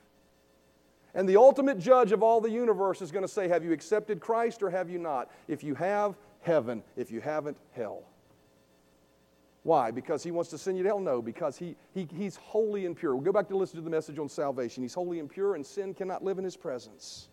[1.13, 4.21] And the ultimate judge of all the universe is going to say, Have you accepted
[4.21, 5.29] Christ or have you not?
[5.49, 6.85] If you have, heaven.
[6.97, 8.05] If you haven't, hell.
[9.67, 9.91] Why?
[9.91, 11.01] Because he wants to send you to hell?
[11.01, 13.17] No, because he, he, he's holy and pure.
[13.17, 14.85] We'll go back to listen to the message on salvation.
[14.85, 17.27] He's holy and pure, and sin cannot live in his presence.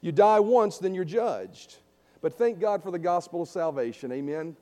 [0.00, 1.76] You die once, then you're judged.
[2.22, 4.10] But thank God for the gospel of salvation.
[4.10, 4.56] Amen.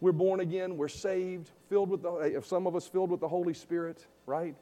[0.00, 3.26] We're born again, we're saved, filled with the, if some of us filled with the
[3.26, 4.54] Holy Spirit, right?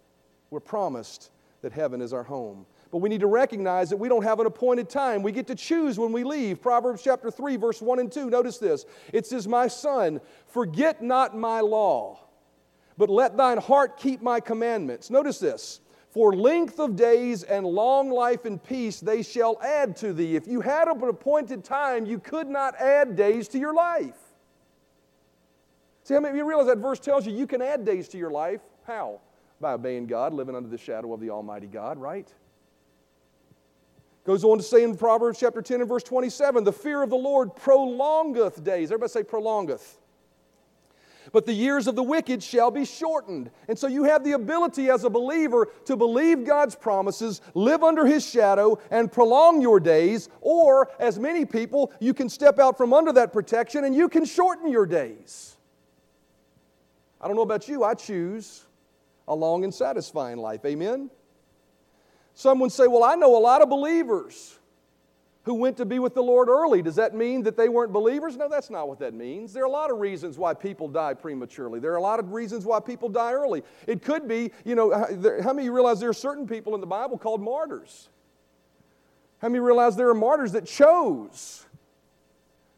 [0.48, 2.64] We're promised that heaven is our home.
[2.96, 5.22] But we need to recognize that we don't have an appointed time.
[5.22, 6.62] We get to choose when we leave.
[6.62, 8.30] Proverbs chapter 3, verse 1 and 2.
[8.30, 8.86] Notice this.
[9.12, 12.20] It says, My son, forget not my law,
[12.96, 15.10] but let thine heart keep my commandments.
[15.10, 15.80] Notice this.
[16.08, 20.34] For length of days and long life and peace they shall add to thee.
[20.34, 24.16] If you had an appointed time, you could not add days to your life.
[26.04, 28.16] See how many of you realize that verse tells you you can add days to
[28.16, 28.62] your life?
[28.86, 29.20] How?
[29.60, 32.32] By obeying God, living under the shadow of the Almighty God, right?
[34.26, 37.16] Goes on to say in Proverbs chapter 10 and verse 27 the fear of the
[37.16, 38.90] Lord prolongeth days.
[38.90, 39.98] Everybody say prolongeth
[41.32, 43.50] but the years of the wicked shall be shortened.
[43.68, 48.06] And so you have the ability as a believer to believe God's promises, live under
[48.06, 50.28] His shadow, and prolong your days.
[50.40, 54.24] Or, as many people, you can step out from under that protection and you can
[54.24, 55.56] shorten your days.
[57.20, 58.64] I don't know about you, I choose
[59.28, 60.64] a long and satisfying life.
[60.64, 61.10] Amen?
[62.36, 64.58] Someone say, Well, I know a lot of believers
[65.44, 66.82] who went to be with the Lord early.
[66.82, 68.36] Does that mean that they weren't believers?
[68.36, 69.54] No, that's not what that means.
[69.54, 71.80] There are a lot of reasons why people die prematurely.
[71.80, 73.62] There are a lot of reasons why people die early.
[73.86, 74.92] It could be, you know,
[75.42, 78.10] how many realize there are certain people in the Bible called martyrs?
[79.38, 81.64] How many realize there are martyrs that chose?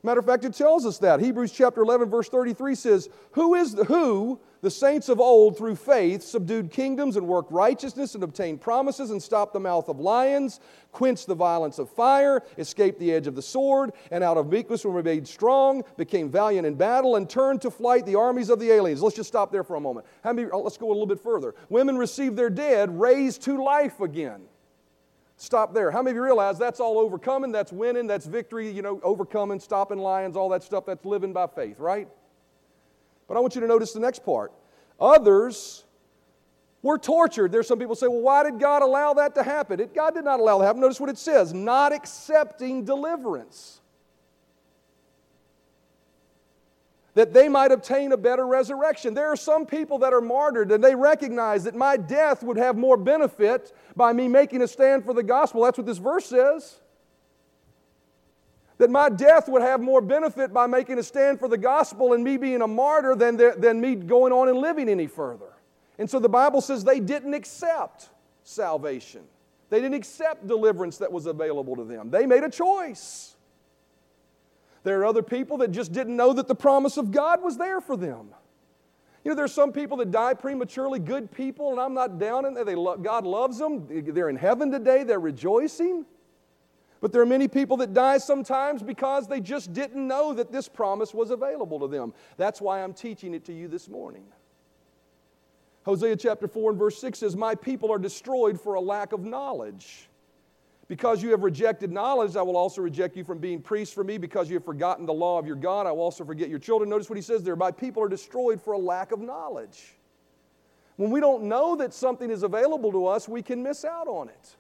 [0.05, 1.19] Matter of fact, it tells us that.
[1.19, 5.77] Hebrews chapter 11, verse 33 says, Who is the who the saints of old, through
[5.77, 10.61] faith, subdued kingdoms and worked righteousness and obtained promises and stopped the mouth of lions,
[10.93, 14.85] quenched the violence of fire, escaped the edge of the sword, and out of weakness
[14.85, 18.71] were made strong, became valiant in battle, and turned to flight the armies of the
[18.71, 19.03] aliens.
[19.03, 20.07] Let's just stop there for a moment.
[20.25, 21.55] How many, oh, let's go a little bit further.
[21.69, 24.43] Women received their dead raised to life again.
[25.37, 25.93] Stop there.
[25.93, 29.61] How many of you realize that's all overcoming, that's winning, that's victory, you know, overcoming,
[29.61, 32.09] stopping lions, all that stuff, that's living by faith, right?
[33.29, 34.53] But I want you to notice the next part.
[34.99, 35.85] Others
[36.83, 37.53] were tortured.
[37.53, 39.79] There's some people say, well, why did God allow that to happen?
[39.79, 40.81] It, God did not allow that to happen.
[40.81, 43.81] Notice what it says not accepting deliverance.
[47.15, 49.13] That they might obtain a better resurrection.
[49.13, 52.77] There are some people that are martyred and they recognize that my death would have
[52.77, 55.65] more benefit by me making a stand for the gospel.
[55.65, 56.81] That's what this verse says
[58.79, 62.23] that my death would have more benefit by making a stand for the gospel and
[62.23, 65.53] me being a martyr than, the, than me going on and living any further.
[65.99, 68.09] And so the Bible says they didn't accept
[68.45, 69.25] salvation.
[69.69, 72.11] They didn't accept deliverance that was available to them.
[72.11, 73.37] They made a choice.
[74.85, 77.81] There are other people that just didn't know that the promise of God was there
[77.81, 78.29] for them.
[79.25, 82.55] You know, there's some people that die prematurely, good people, and I'm not down in
[82.55, 82.65] there.
[82.65, 83.87] They lo- God loves them.
[83.91, 85.03] They're in heaven today.
[85.03, 86.07] They're rejoicing.
[87.01, 90.69] But there are many people that die sometimes because they just didn't know that this
[90.69, 92.13] promise was available to them.
[92.37, 94.25] That's why I'm teaching it to you this morning.
[95.85, 99.25] Hosea chapter 4 and verse 6 says, My people are destroyed for a lack of
[99.25, 100.09] knowledge.
[100.89, 104.19] Because you have rejected knowledge, I will also reject you from being priests for me.
[104.19, 106.91] Because you have forgotten the law of your God, I will also forget your children.
[106.91, 109.95] Notice what he says there My people are destroyed for a lack of knowledge.
[110.97, 114.29] When we don't know that something is available to us, we can miss out on
[114.29, 114.57] it.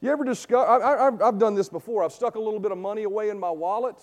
[0.00, 0.66] You ever discover?
[0.66, 2.02] I, have done this before.
[2.02, 3.96] I've stuck a little bit of money away in my wallet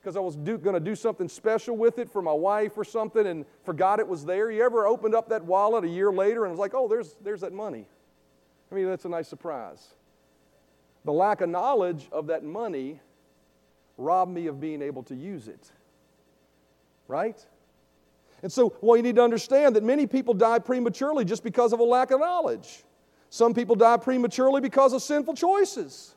[0.00, 3.26] because I was going to do something special with it for my wife or something
[3.26, 4.50] and forgot it was there.
[4.50, 7.40] You ever opened up that wallet a year later and was like, oh, there's, there's
[7.40, 7.86] that money?
[8.70, 9.94] I mean, that's a nice surprise.
[11.04, 13.00] The lack of knowledge of that money
[13.96, 15.70] robbed me of being able to use it.
[17.08, 17.44] Right?
[18.42, 21.80] And so, well, you need to understand that many people die prematurely just because of
[21.80, 22.84] a lack of knowledge.
[23.34, 26.14] Some people die prematurely because of sinful choices.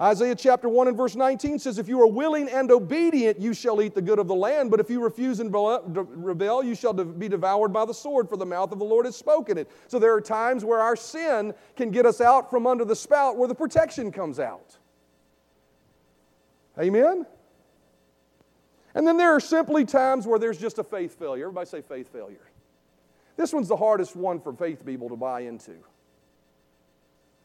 [0.00, 3.82] Isaiah chapter 1 and verse 19 says, If you are willing and obedient, you shall
[3.82, 4.70] eat the good of the land.
[4.70, 8.46] But if you refuse and rebel, you shall be devoured by the sword, for the
[8.46, 9.70] mouth of the Lord has spoken it.
[9.88, 13.36] So there are times where our sin can get us out from under the spout
[13.36, 14.78] where the protection comes out.
[16.80, 17.26] Amen?
[18.94, 21.44] And then there are simply times where there's just a faith failure.
[21.44, 22.48] Everybody say faith failure.
[23.36, 25.74] This one's the hardest one for faith people to buy into.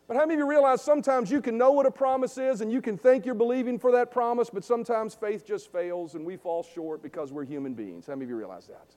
[0.07, 2.71] But how many of you realize sometimes you can know what a promise is and
[2.71, 6.37] you can think you're believing for that promise, but sometimes faith just fails and we
[6.37, 8.07] fall short because we're human beings?
[8.07, 8.87] How many of you realize that?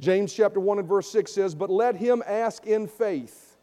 [0.00, 3.56] James chapter 1 and verse 6 says, But let him ask in faith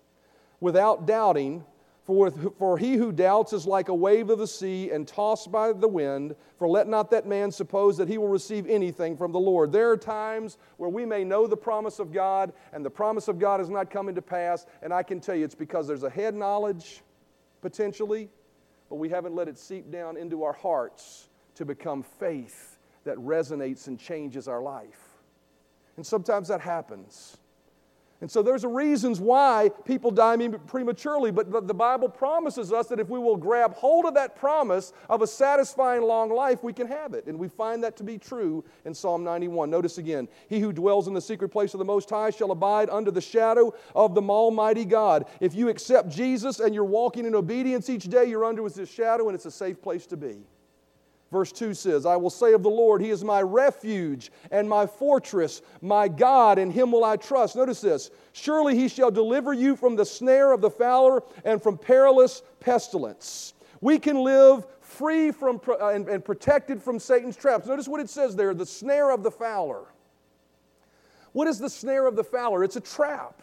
[0.59, 1.63] without doubting,
[2.03, 5.71] for, for he who doubts is like a wave of the sea and tossed by
[5.71, 6.35] the wind.
[6.57, 9.71] For let not that man suppose that he will receive anything from the Lord.
[9.71, 13.37] There are times where we may know the promise of God, and the promise of
[13.37, 14.65] God is not coming to pass.
[14.81, 17.01] And I can tell you it's because there's a head knowledge
[17.61, 18.29] potentially,
[18.89, 23.87] but we haven't let it seep down into our hearts to become faith that resonates
[23.87, 25.19] and changes our life.
[25.97, 27.37] And sometimes that happens.
[28.21, 33.09] And so there's reasons why people die prematurely, but the Bible promises us that if
[33.09, 37.15] we will grab hold of that promise of a satisfying long life, we can have
[37.15, 37.25] it.
[37.25, 39.71] And we find that to be true in Psalm 91.
[39.71, 42.91] Notice again, he who dwells in the secret place of the Most High shall abide
[42.91, 45.25] under the shadow of the Almighty God.
[45.39, 49.29] If you accept Jesus and you're walking in obedience each day, you're under his shadow
[49.29, 50.43] and it's a safe place to be.
[51.31, 54.85] Verse 2 says, I will say of the Lord, He is my refuge and my
[54.85, 57.55] fortress, my God, in Him will I trust.
[57.55, 61.77] Notice this Surely He shall deliver you from the snare of the fowler and from
[61.77, 63.53] perilous pestilence.
[63.79, 67.65] We can live free from uh, and, and protected from Satan's traps.
[67.65, 69.85] Notice what it says there the snare of the fowler.
[71.31, 72.61] What is the snare of the fowler?
[72.61, 73.41] It's a trap.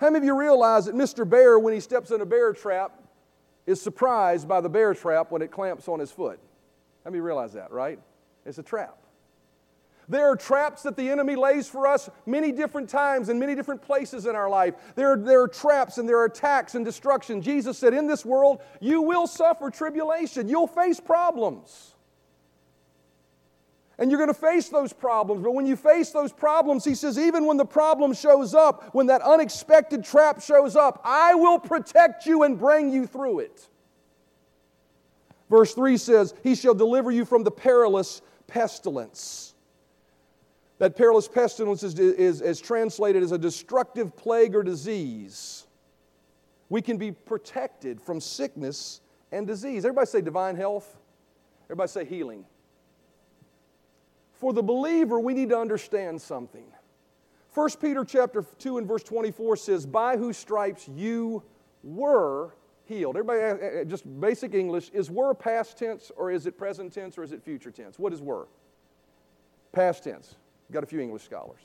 [0.00, 1.28] How many of you realize that Mr.
[1.28, 3.00] Bear, when he steps in a bear trap,
[3.66, 6.40] is surprised by the bear trap when it clamps on his foot?
[7.08, 7.98] Let me realize that, right?
[8.44, 8.98] It's a trap.
[10.10, 13.80] There are traps that the enemy lays for us many different times in many different
[13.80, 14.74] places in our life.
[14.94, 17.40] There are, there are traps and there are attacks and destruction.
[17.40, 21.94] Jesus said, In this world, you will suffer tribulation, you'll face problems.
[23.96, 25.42] And you're going to face those problems.
[25.42, 29.06] But when you face those problems, he says, even when the problem shows up, when
[29.06, 33.66] that unexpected trap shows up, I will protect you and bring you through it.
[35.50, 39.54] Verse 3 says, He shall deliver you from the perilous pestilence.
[40.78, 45.66] That perilous pestilence is, is, is translated as a destructive plague or disease.
[46.68, 49.00] We can be protected from sickness
[49.32, 49.84] and disease.
[49.84, 50.96] Everybody say divine health.
[51.66, 52.44] Everybody say healing.
[54.34, 56.64] For the believer, we need to understand something.
[57.54, 61.42] 1 Peter chapter 2 and verse 24 says, By whose stripes you
[61.82, 62.54] were
[62.88, 63.16] healed.
[63.16, 67.18] Everybody, uh, uh, just basic English, is were past tense or is it present tense
[67.18, 67.98] or is it future tense?
[67.98, 68.48] What is were?
[69.72, 70.34] Past tense.
[70.72, 71.60] Got a few English scholars.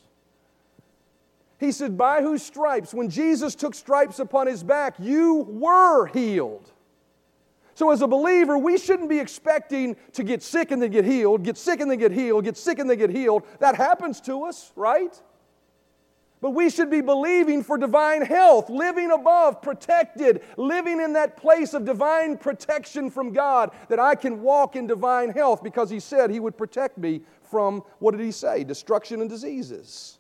[1.59, 6.69] He said, By whose stripes, when Jesus took stripes upon his back, you were healed.
[7.75, 11.43] So, as a believer, we shouldn't be expecting to get sick and then get healed,
[11.43, 13.43] get sick and then get healed, get sick and then get healed.
[13.59, 15.19] That happens to us, right?
[16.43, 21.73] But we should be believing for divine health, living above, protected, living in that place
[21.73, 26.29] of divine protection from God, that I can walk in divine health because He said
[26.29, 28.65] He would protect me from, what did He say?
[28.65, 30.17] Destruction and diseases.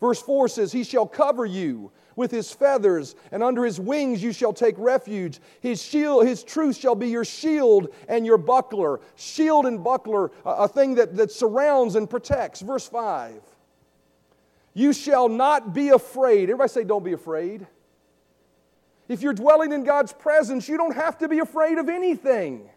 [0.00, 4.32] Verse 4 says, He shall cover you with his feathers, and under his wings you
[4.32, 5.38] shall take refuge.
[5.60, 8.98] His shield, his truth shall be your shield and your buckler.
[9.14, 12.62] Shield and buckler, a, thing that, that surrounds and protects.
[12.62, 13.40] Verse 5.
[14.74, 16.44] You shall not be afraid.
[16.44, 17.66] Everybody say, don't be afraid.
[19.08, 22.70] If you're dwelling in God's presence, you don't have to be afraid of anything.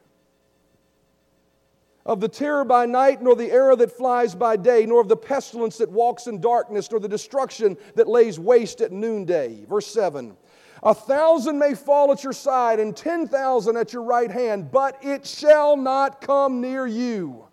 [2.05, 5.15] Of the terror by night, nor the arrow that flies by day, nor of the
[5.15, 9.63] pestilence that walks in darkness, nor the destruction that lays waste at noonday.
[9.69, 10.35] Verse 7
[10.81, 14.97] A thousand may fall at your side, and ten thousand at your right hand, but
[15.03, 17.45] it shall not come near you.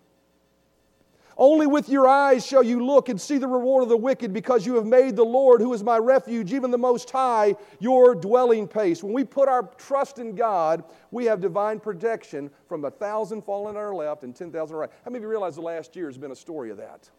[1.37, 4.65] Only with your eyes shall you look and see the reward of the wicked, because
[4.65, 8.67] you have made the Lord, who is my refuge, even the Most High, your dwelling
[8.67, 9.01] place.
[9.03, 13.77] When we put our trust in God, we have divine protection from a thousand falling
[13.77, 14.89] on our left and 10,000 right.
[15.03, 17.09] How many of you realize the last year has been a story of that?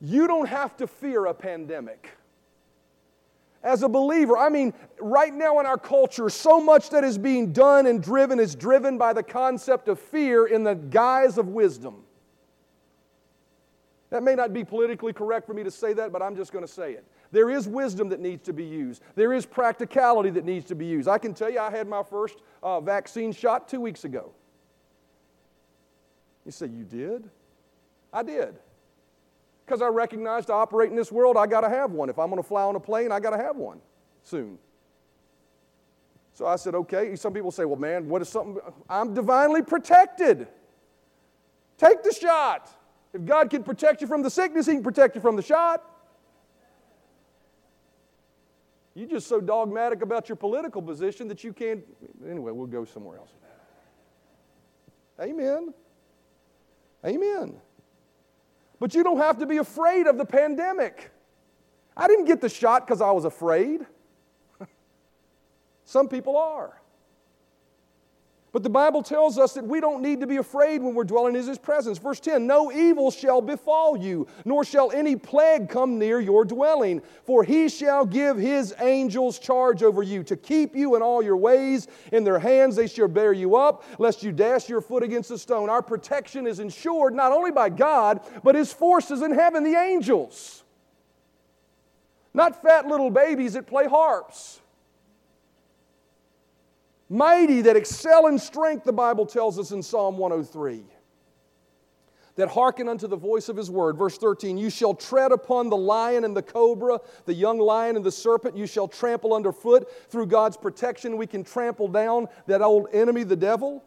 [0.00, 2.10] You don't have to fear a pandemic.
[3.62, 7.52] As a believer, I mean, right now in our culture, so much that is being
[7.52, 12.04] done and driven is driven by the concept of fear in the guise of wisdom.
[14.10, 16.64] That may not be politically correct for me to say that, but I'm just going
[16.64, 17.04] to say it.
[17.30, 19.02] There is wisdom that needs to be used.
[19.14, 21.08] There is practicality that needs to be used.
[21.08, 24.32] I can tell you, I had my first uh, vaccine shot two weeks ago.
[26.46, 27.28] You say, You did?
[28.10, 28.54] I did.
[29.66, 32.08] Because I recognized to operate in this world, I got to have one.
[32.08, 33.80] If I'm going to fly on a plane, I got to have one
[34.22, 34.58] soon.
[36.32, 37.14] So I said, Okay.
[37.16, 38.58] Some people say, Well, man, what is something?
[38.88, 40.48] I'm divinely protected.
[41.76, 42.70] Take the shot.
[43.12, 45.82] If God can protect you from the sickness, He can protect you from the shot.
[48.94, 51.84] You're just so dogmatic about your political position that you can't.
[52.28, 53.30] Anyway, we'll go somewhere else.
[55.20, 55.72] Amen.
[57.04, 57.60] Amen.
[58.80, 61.10] But you don't have to be afraid of the pandemic.
[61.96, 63.86] I didn't get the shot because I was afraid.
[65.84, 66.80] Some people are.
[68.50, 71.36] But the Bible tells us that we don't need to be afraid when we're dwelling
[71.36, 71.98] in His presence.
[71.98, 77.02] Verse 10 No evil shall befall you, nor shall any plague come near your dwelling.
[77.24, 81.36] For He shall give His angels charge over you to keep you in all your
[81.36, 81.88] ways.
[82.10, 85.36] In their hands they shall bear you up, lest you dash your foot against a
[85.36, 85.68] stone.
[85.68, 90.64] Our protection is ensured not only by God, but His forces in heaven, the angels.
[92.32, 94.60] Not fat little babies that play harps
[97.08, 100.84] mighty that excel in strength, the Bible tells us in Psalm 103.
[102.36, 103.96] That hearken unto the voice of his word.
[103.96, 108.04] Verse 13, you shall tread upon the lion and the cobra, the young lion and
[108.04, 109.88] the serpent, you shall trample underfoot.
[110.08, 113.82] Through God's protection, we can trample down that old enemy, the devil.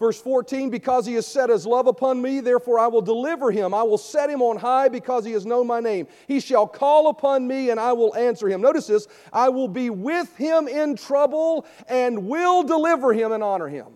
[0.00, 3.74] Verse 14, because he has set his love upon me, therefore I will deliver him.
[3.74, 6.06] I will set him on high because he has known my name.
[6.26, 8.62] He shall call upon me and I will answer him.
[8.62, 13.68] Notice this I will be with him in trouble and will deliver him and honor
[13.68, 13.88] him.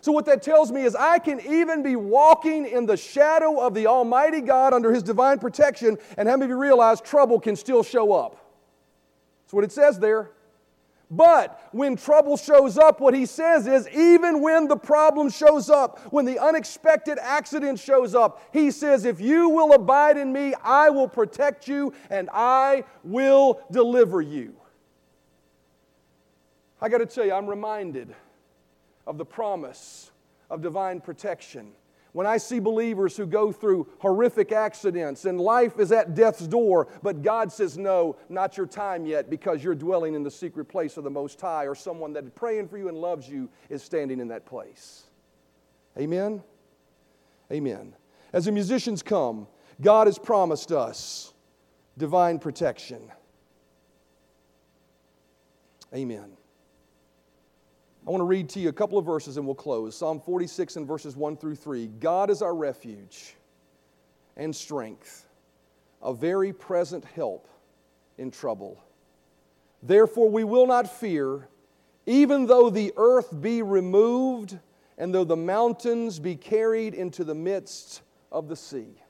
[0.00, 3.74] So, what that tells me is I can even be walking in the shadow of
[3.74, 7.56] the Almighty God under his divine protection, and how many of you realize trouble can
[7.56, 8.36] still show up?
[9.44, 10.30] That's what it says there.
[11.10, 16.00] But when trouble shows up, what he says is even when the problem shows up,
[16.12, 20.90] when the unexpected accident shows up, he says, If you will abide in me, I
[20.90, 24.54] will protect you and I will deliver you.
[26.80, 28.14] I got to tell you, I'm reminded
[29.06, 30.10] of the promise
[30.50, 31.72] of divine protection
[32.14, 36.86] when I see believers who go through horrific accidents and life is at death's door,
[37.02, 40.96] but God says, No, not your time yet because you're dwelling in the secret place
[40.96, 43.82] of the Most High, or someone that is praying for you and loves you is
[43.82, 45.02] standing in that place.
[45.98, 46.40] Amen?
[47.50, 47.96] Amen.
[48.32, 49.48] As the musicians come,
[49.80, 51.34] God has promised us
[51.98, 53.10] divine protection.
[55.92, 56.36] Amen.
[58.06, 59.96] I want to read to you a couple of verses and we'll close.
[59.96, 61.86] Psalm 46 and verses 1 through 3.
[62.00, 63.34] God is our refuge
[64.36, 65.26] and strength,
[66.02, 67.48] a very present help
[68.18, 68.82] in trouble.
[69.82, 71.48] Therefore, we will not fear,
[72.04, 74.58] even though the earth be removed
[74.98, 79.00] and though the mountains be carried into the midst of the sea.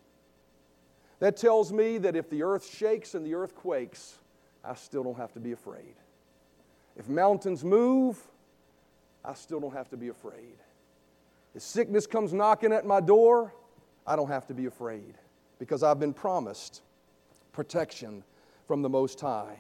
[1.19, 4.19] That tells me that if the earth shakes and the earth quakes,
[4.65, 5.95] I still don't have to be afraid.
[6.97, 8.19] If mountains move,
[9.25, 10.57] I still don't have to be afraid.
[11.55, 13.55] If sickness comes knocking at my door,
[14.07, 15.15] I don't have to be afraid
[15.59, 16.83] because I've been promised
[17.53, 18.23] protection
[18.67, 19.59] from the Most High.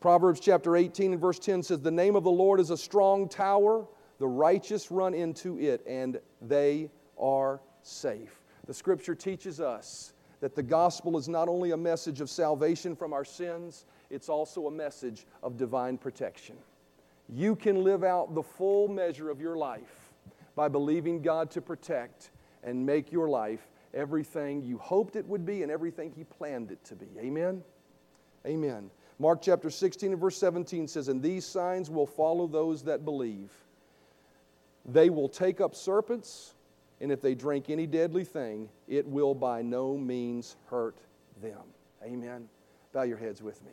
[0.00, 3.28] Proverbs chapter 18 and verse 10 says, The name of the Lord is a strong
[3.28, 3.86] tower,
[4.18, 8.42] the righteous run into it, and they are safe.
[8.66, 13.12] The scripture teaches us that the gospel is not only a message of salvation from
[13.12, 16.56] our sins, it's also a message of divine protection
[17.28, 20.12] you can live out the full measure of your life
[20.54, 22.30] by believing God to protect
[22.64, 26.82] and make your life everything you hoped it would be and everything He planned it
[26.84, 27.06] to be.
[27.18, 27.62] Amen?
[28.46, 28.90] Amen.
[29.18, 33.50] Mark chapter 16 and verse 17 says, And these signs will follow those that believe.
[34.84, 36.54] They will take up serpents,
[37.00, 40.96] and if they drink any deadly thing, it will by no means hurt
[41.42, 41.62] them.
[42.02, 42.48] Amen.
[42.92, 43.72] Bow your heads with me.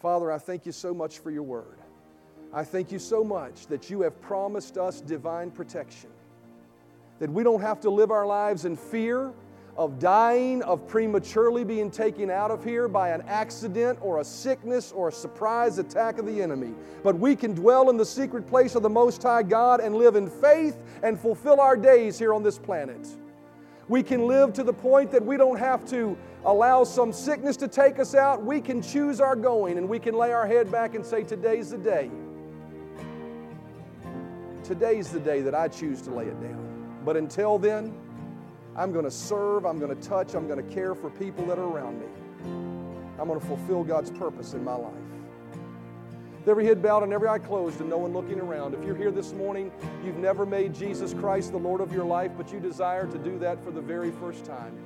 [0.00, 1.78] Father, I thank you so much for your word.
[2.52, 6.10] I thank you so much that you have promised us divine protection,
[7.18, 9.32] that we don't have to live our lives in fear
[9.76, 14.90] of dying, of prematurely being taken out of here by an accident or a sickness
[14.90, 16.72] or a surprise attack of the enemy.
[17.02, 20.16] But we can dwell in the secret place of the Most High God and live
[20.16, 23.06] in faith and fulfill our days here on this planet.
[23.88, 27.68] We can live to the point that we don't have to allow some sickness to
[27.68, 28.42] take us out.
[28.42, 31.70] We can choose our going and we can lay our head back and say, Today's
[31.70, 32.10] the day.
[34.66, 37.00] Today's the day that I choose to lay it down.
[37.04, 37.96] But until then,
[38.74, 41.56] I'm going to serve, I'm going to touch, I'm going to care for people that
[41.56, 42.06] are around me.
[43.20, 44.92] I'm going to fulfill God's purpose in my life.
[46.48, 49.12] Every head bowed and every eye closed and no one looking around, if you're here
[49.12, 49.70] this morning,
[50.04, 53.38] you've never made Jesus Christ the Lord of your life, but you desire to do
[53.38, 54.76] that for the very first time.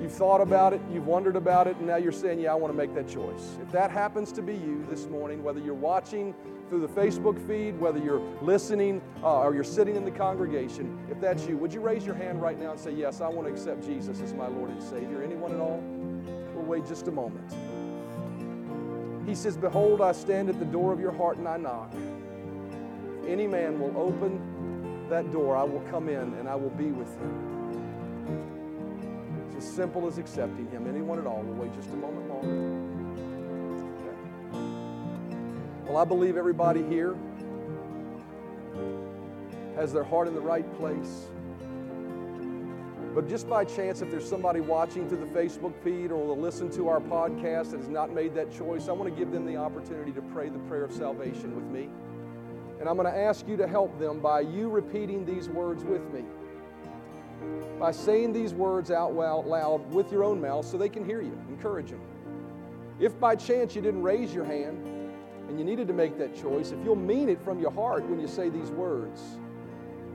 [0.00, 2.72] You've thought about it, you've wondered about it, and now you're saying, Yeah, I want
[2.72, 3.56] to make that choice.
[3.60, 6.34] If that happens to be you this morning, whether you're watching
[6.72, 11.20] through the Facebook feed, whether you're listening uh, or you're sitting in the congregation, if
[11.20, 13.52] that's you, would you raise your hand right now and say, Yes, I want to
[13.52, 15.22] accept Jesus as my Lord and Savior?
[15.22, 15.82] Anyone at all?
[16.54, 17.52] We'll wait just a moment.
[19.28, 21.92] He says, Behold, I stand at the door of your heart and I knock.
[23.20, 26.86] If any man will open that door, I will come in and I will be
[26.86, 27.52] with him.
[29.48, 30.88] It's as simple as accepting him.
[30.88, 31.42] Anyone at all?
[31.42, 32.91] We'll wait just a moment longer.
[35.92, 37.14] Well, I believe everybody here
[39.76, 41.26] Has their heart in the right place?
[43.14, 46.70] But just by chance, if there's somebody watching through the Facebook feed or will listen
[46.70, 49.58] to our podcast that has not made that choice, I want to give them the
[49.58, 51.90] opportunity to pray the prayer of salvation with me.
[52.80, 56.10] And I'm going to ask you to help them by you repeating these words with
[56.10, 56.24] me.
[57.78, 61.38] By saying these words out loud with your own mouth so they can hear you.
[61.50, 62.00] Encourage them.
[62.98, 65.01] If by chance you didn't raise your hand
[65.52, 68.18] and you needed to make that choice, if you'll mean it from your heart when
[68.18, 69.20] you say these words,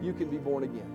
[0.01, 0.91] you can be born again.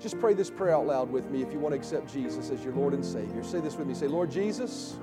[0.00, 2.64] Just pray this prayer out loud with me if you want to accept Jesus as
[2.64, 3.44] your Lord and Savior.
[3.44, 3.94] Say this with me.
[3.94, 4.98] Say, Lord Jesus,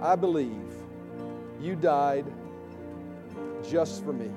[0.00, 0.74] I believe
[1.60, 2.26] you died
[3.70, 4.32] just for me.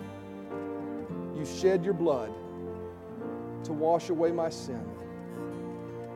[1.36, 2.32] You shed your blood
[3.64, 4.86] to wash away my sin,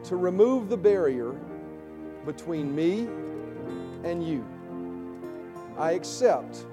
[0.03, 1.32] to remove the barrier
[2.28, 3.09] between me
[4.03, 4.45] and you.
[5.80, 6.65] I accept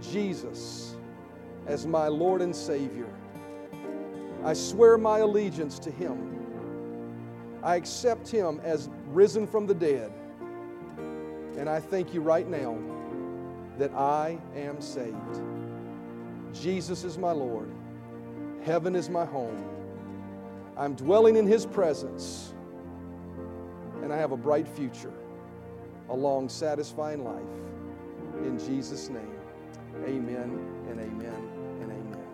[0.00, 0.96] Jesus
[1.66, 3.08] as my Lord and Savior.
[4.42, 6.38] I swear my allegiance to Him.
[7.62, 10.10] I accept Him as risen from the dead.
[11.58, 12.78] And I thank you right now
[13.76, 15.42] that I am saved.
[16.54, 17.70] Jesus is my Lord.
[18.64, 19.62] Heaven is my home.
[20.74, 22.54] I'm dwelling in His presence.
[24.02, 25.12] And I have a bright future,
[26.08, 27.69] a long, satisfying life.
[28.44, 29.34] In Jesus' name,
[30.04, 31.48] amen and amen.
[31.80, 32.26] And amen.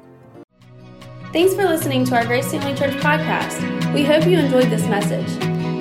[1.32, 3.92] Thanks for listening to our Grace Family Church podcast.
[3.92, 5.26] We hope you enjoyed this message.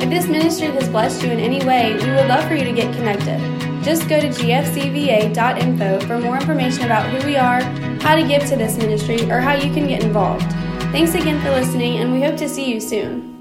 [0.01, 2.73] If this ministry has blessed you in any way, we would love for you to
[2.73, 3.39] get connected.
[3.83, 7.61] Just go to gfcva.info for more information about who we are,
[8.01, 10.49] how to give to this ministry, or how you can get involved.
[10.91, 13.34] Thanks again for listening, and we hope to see you soon.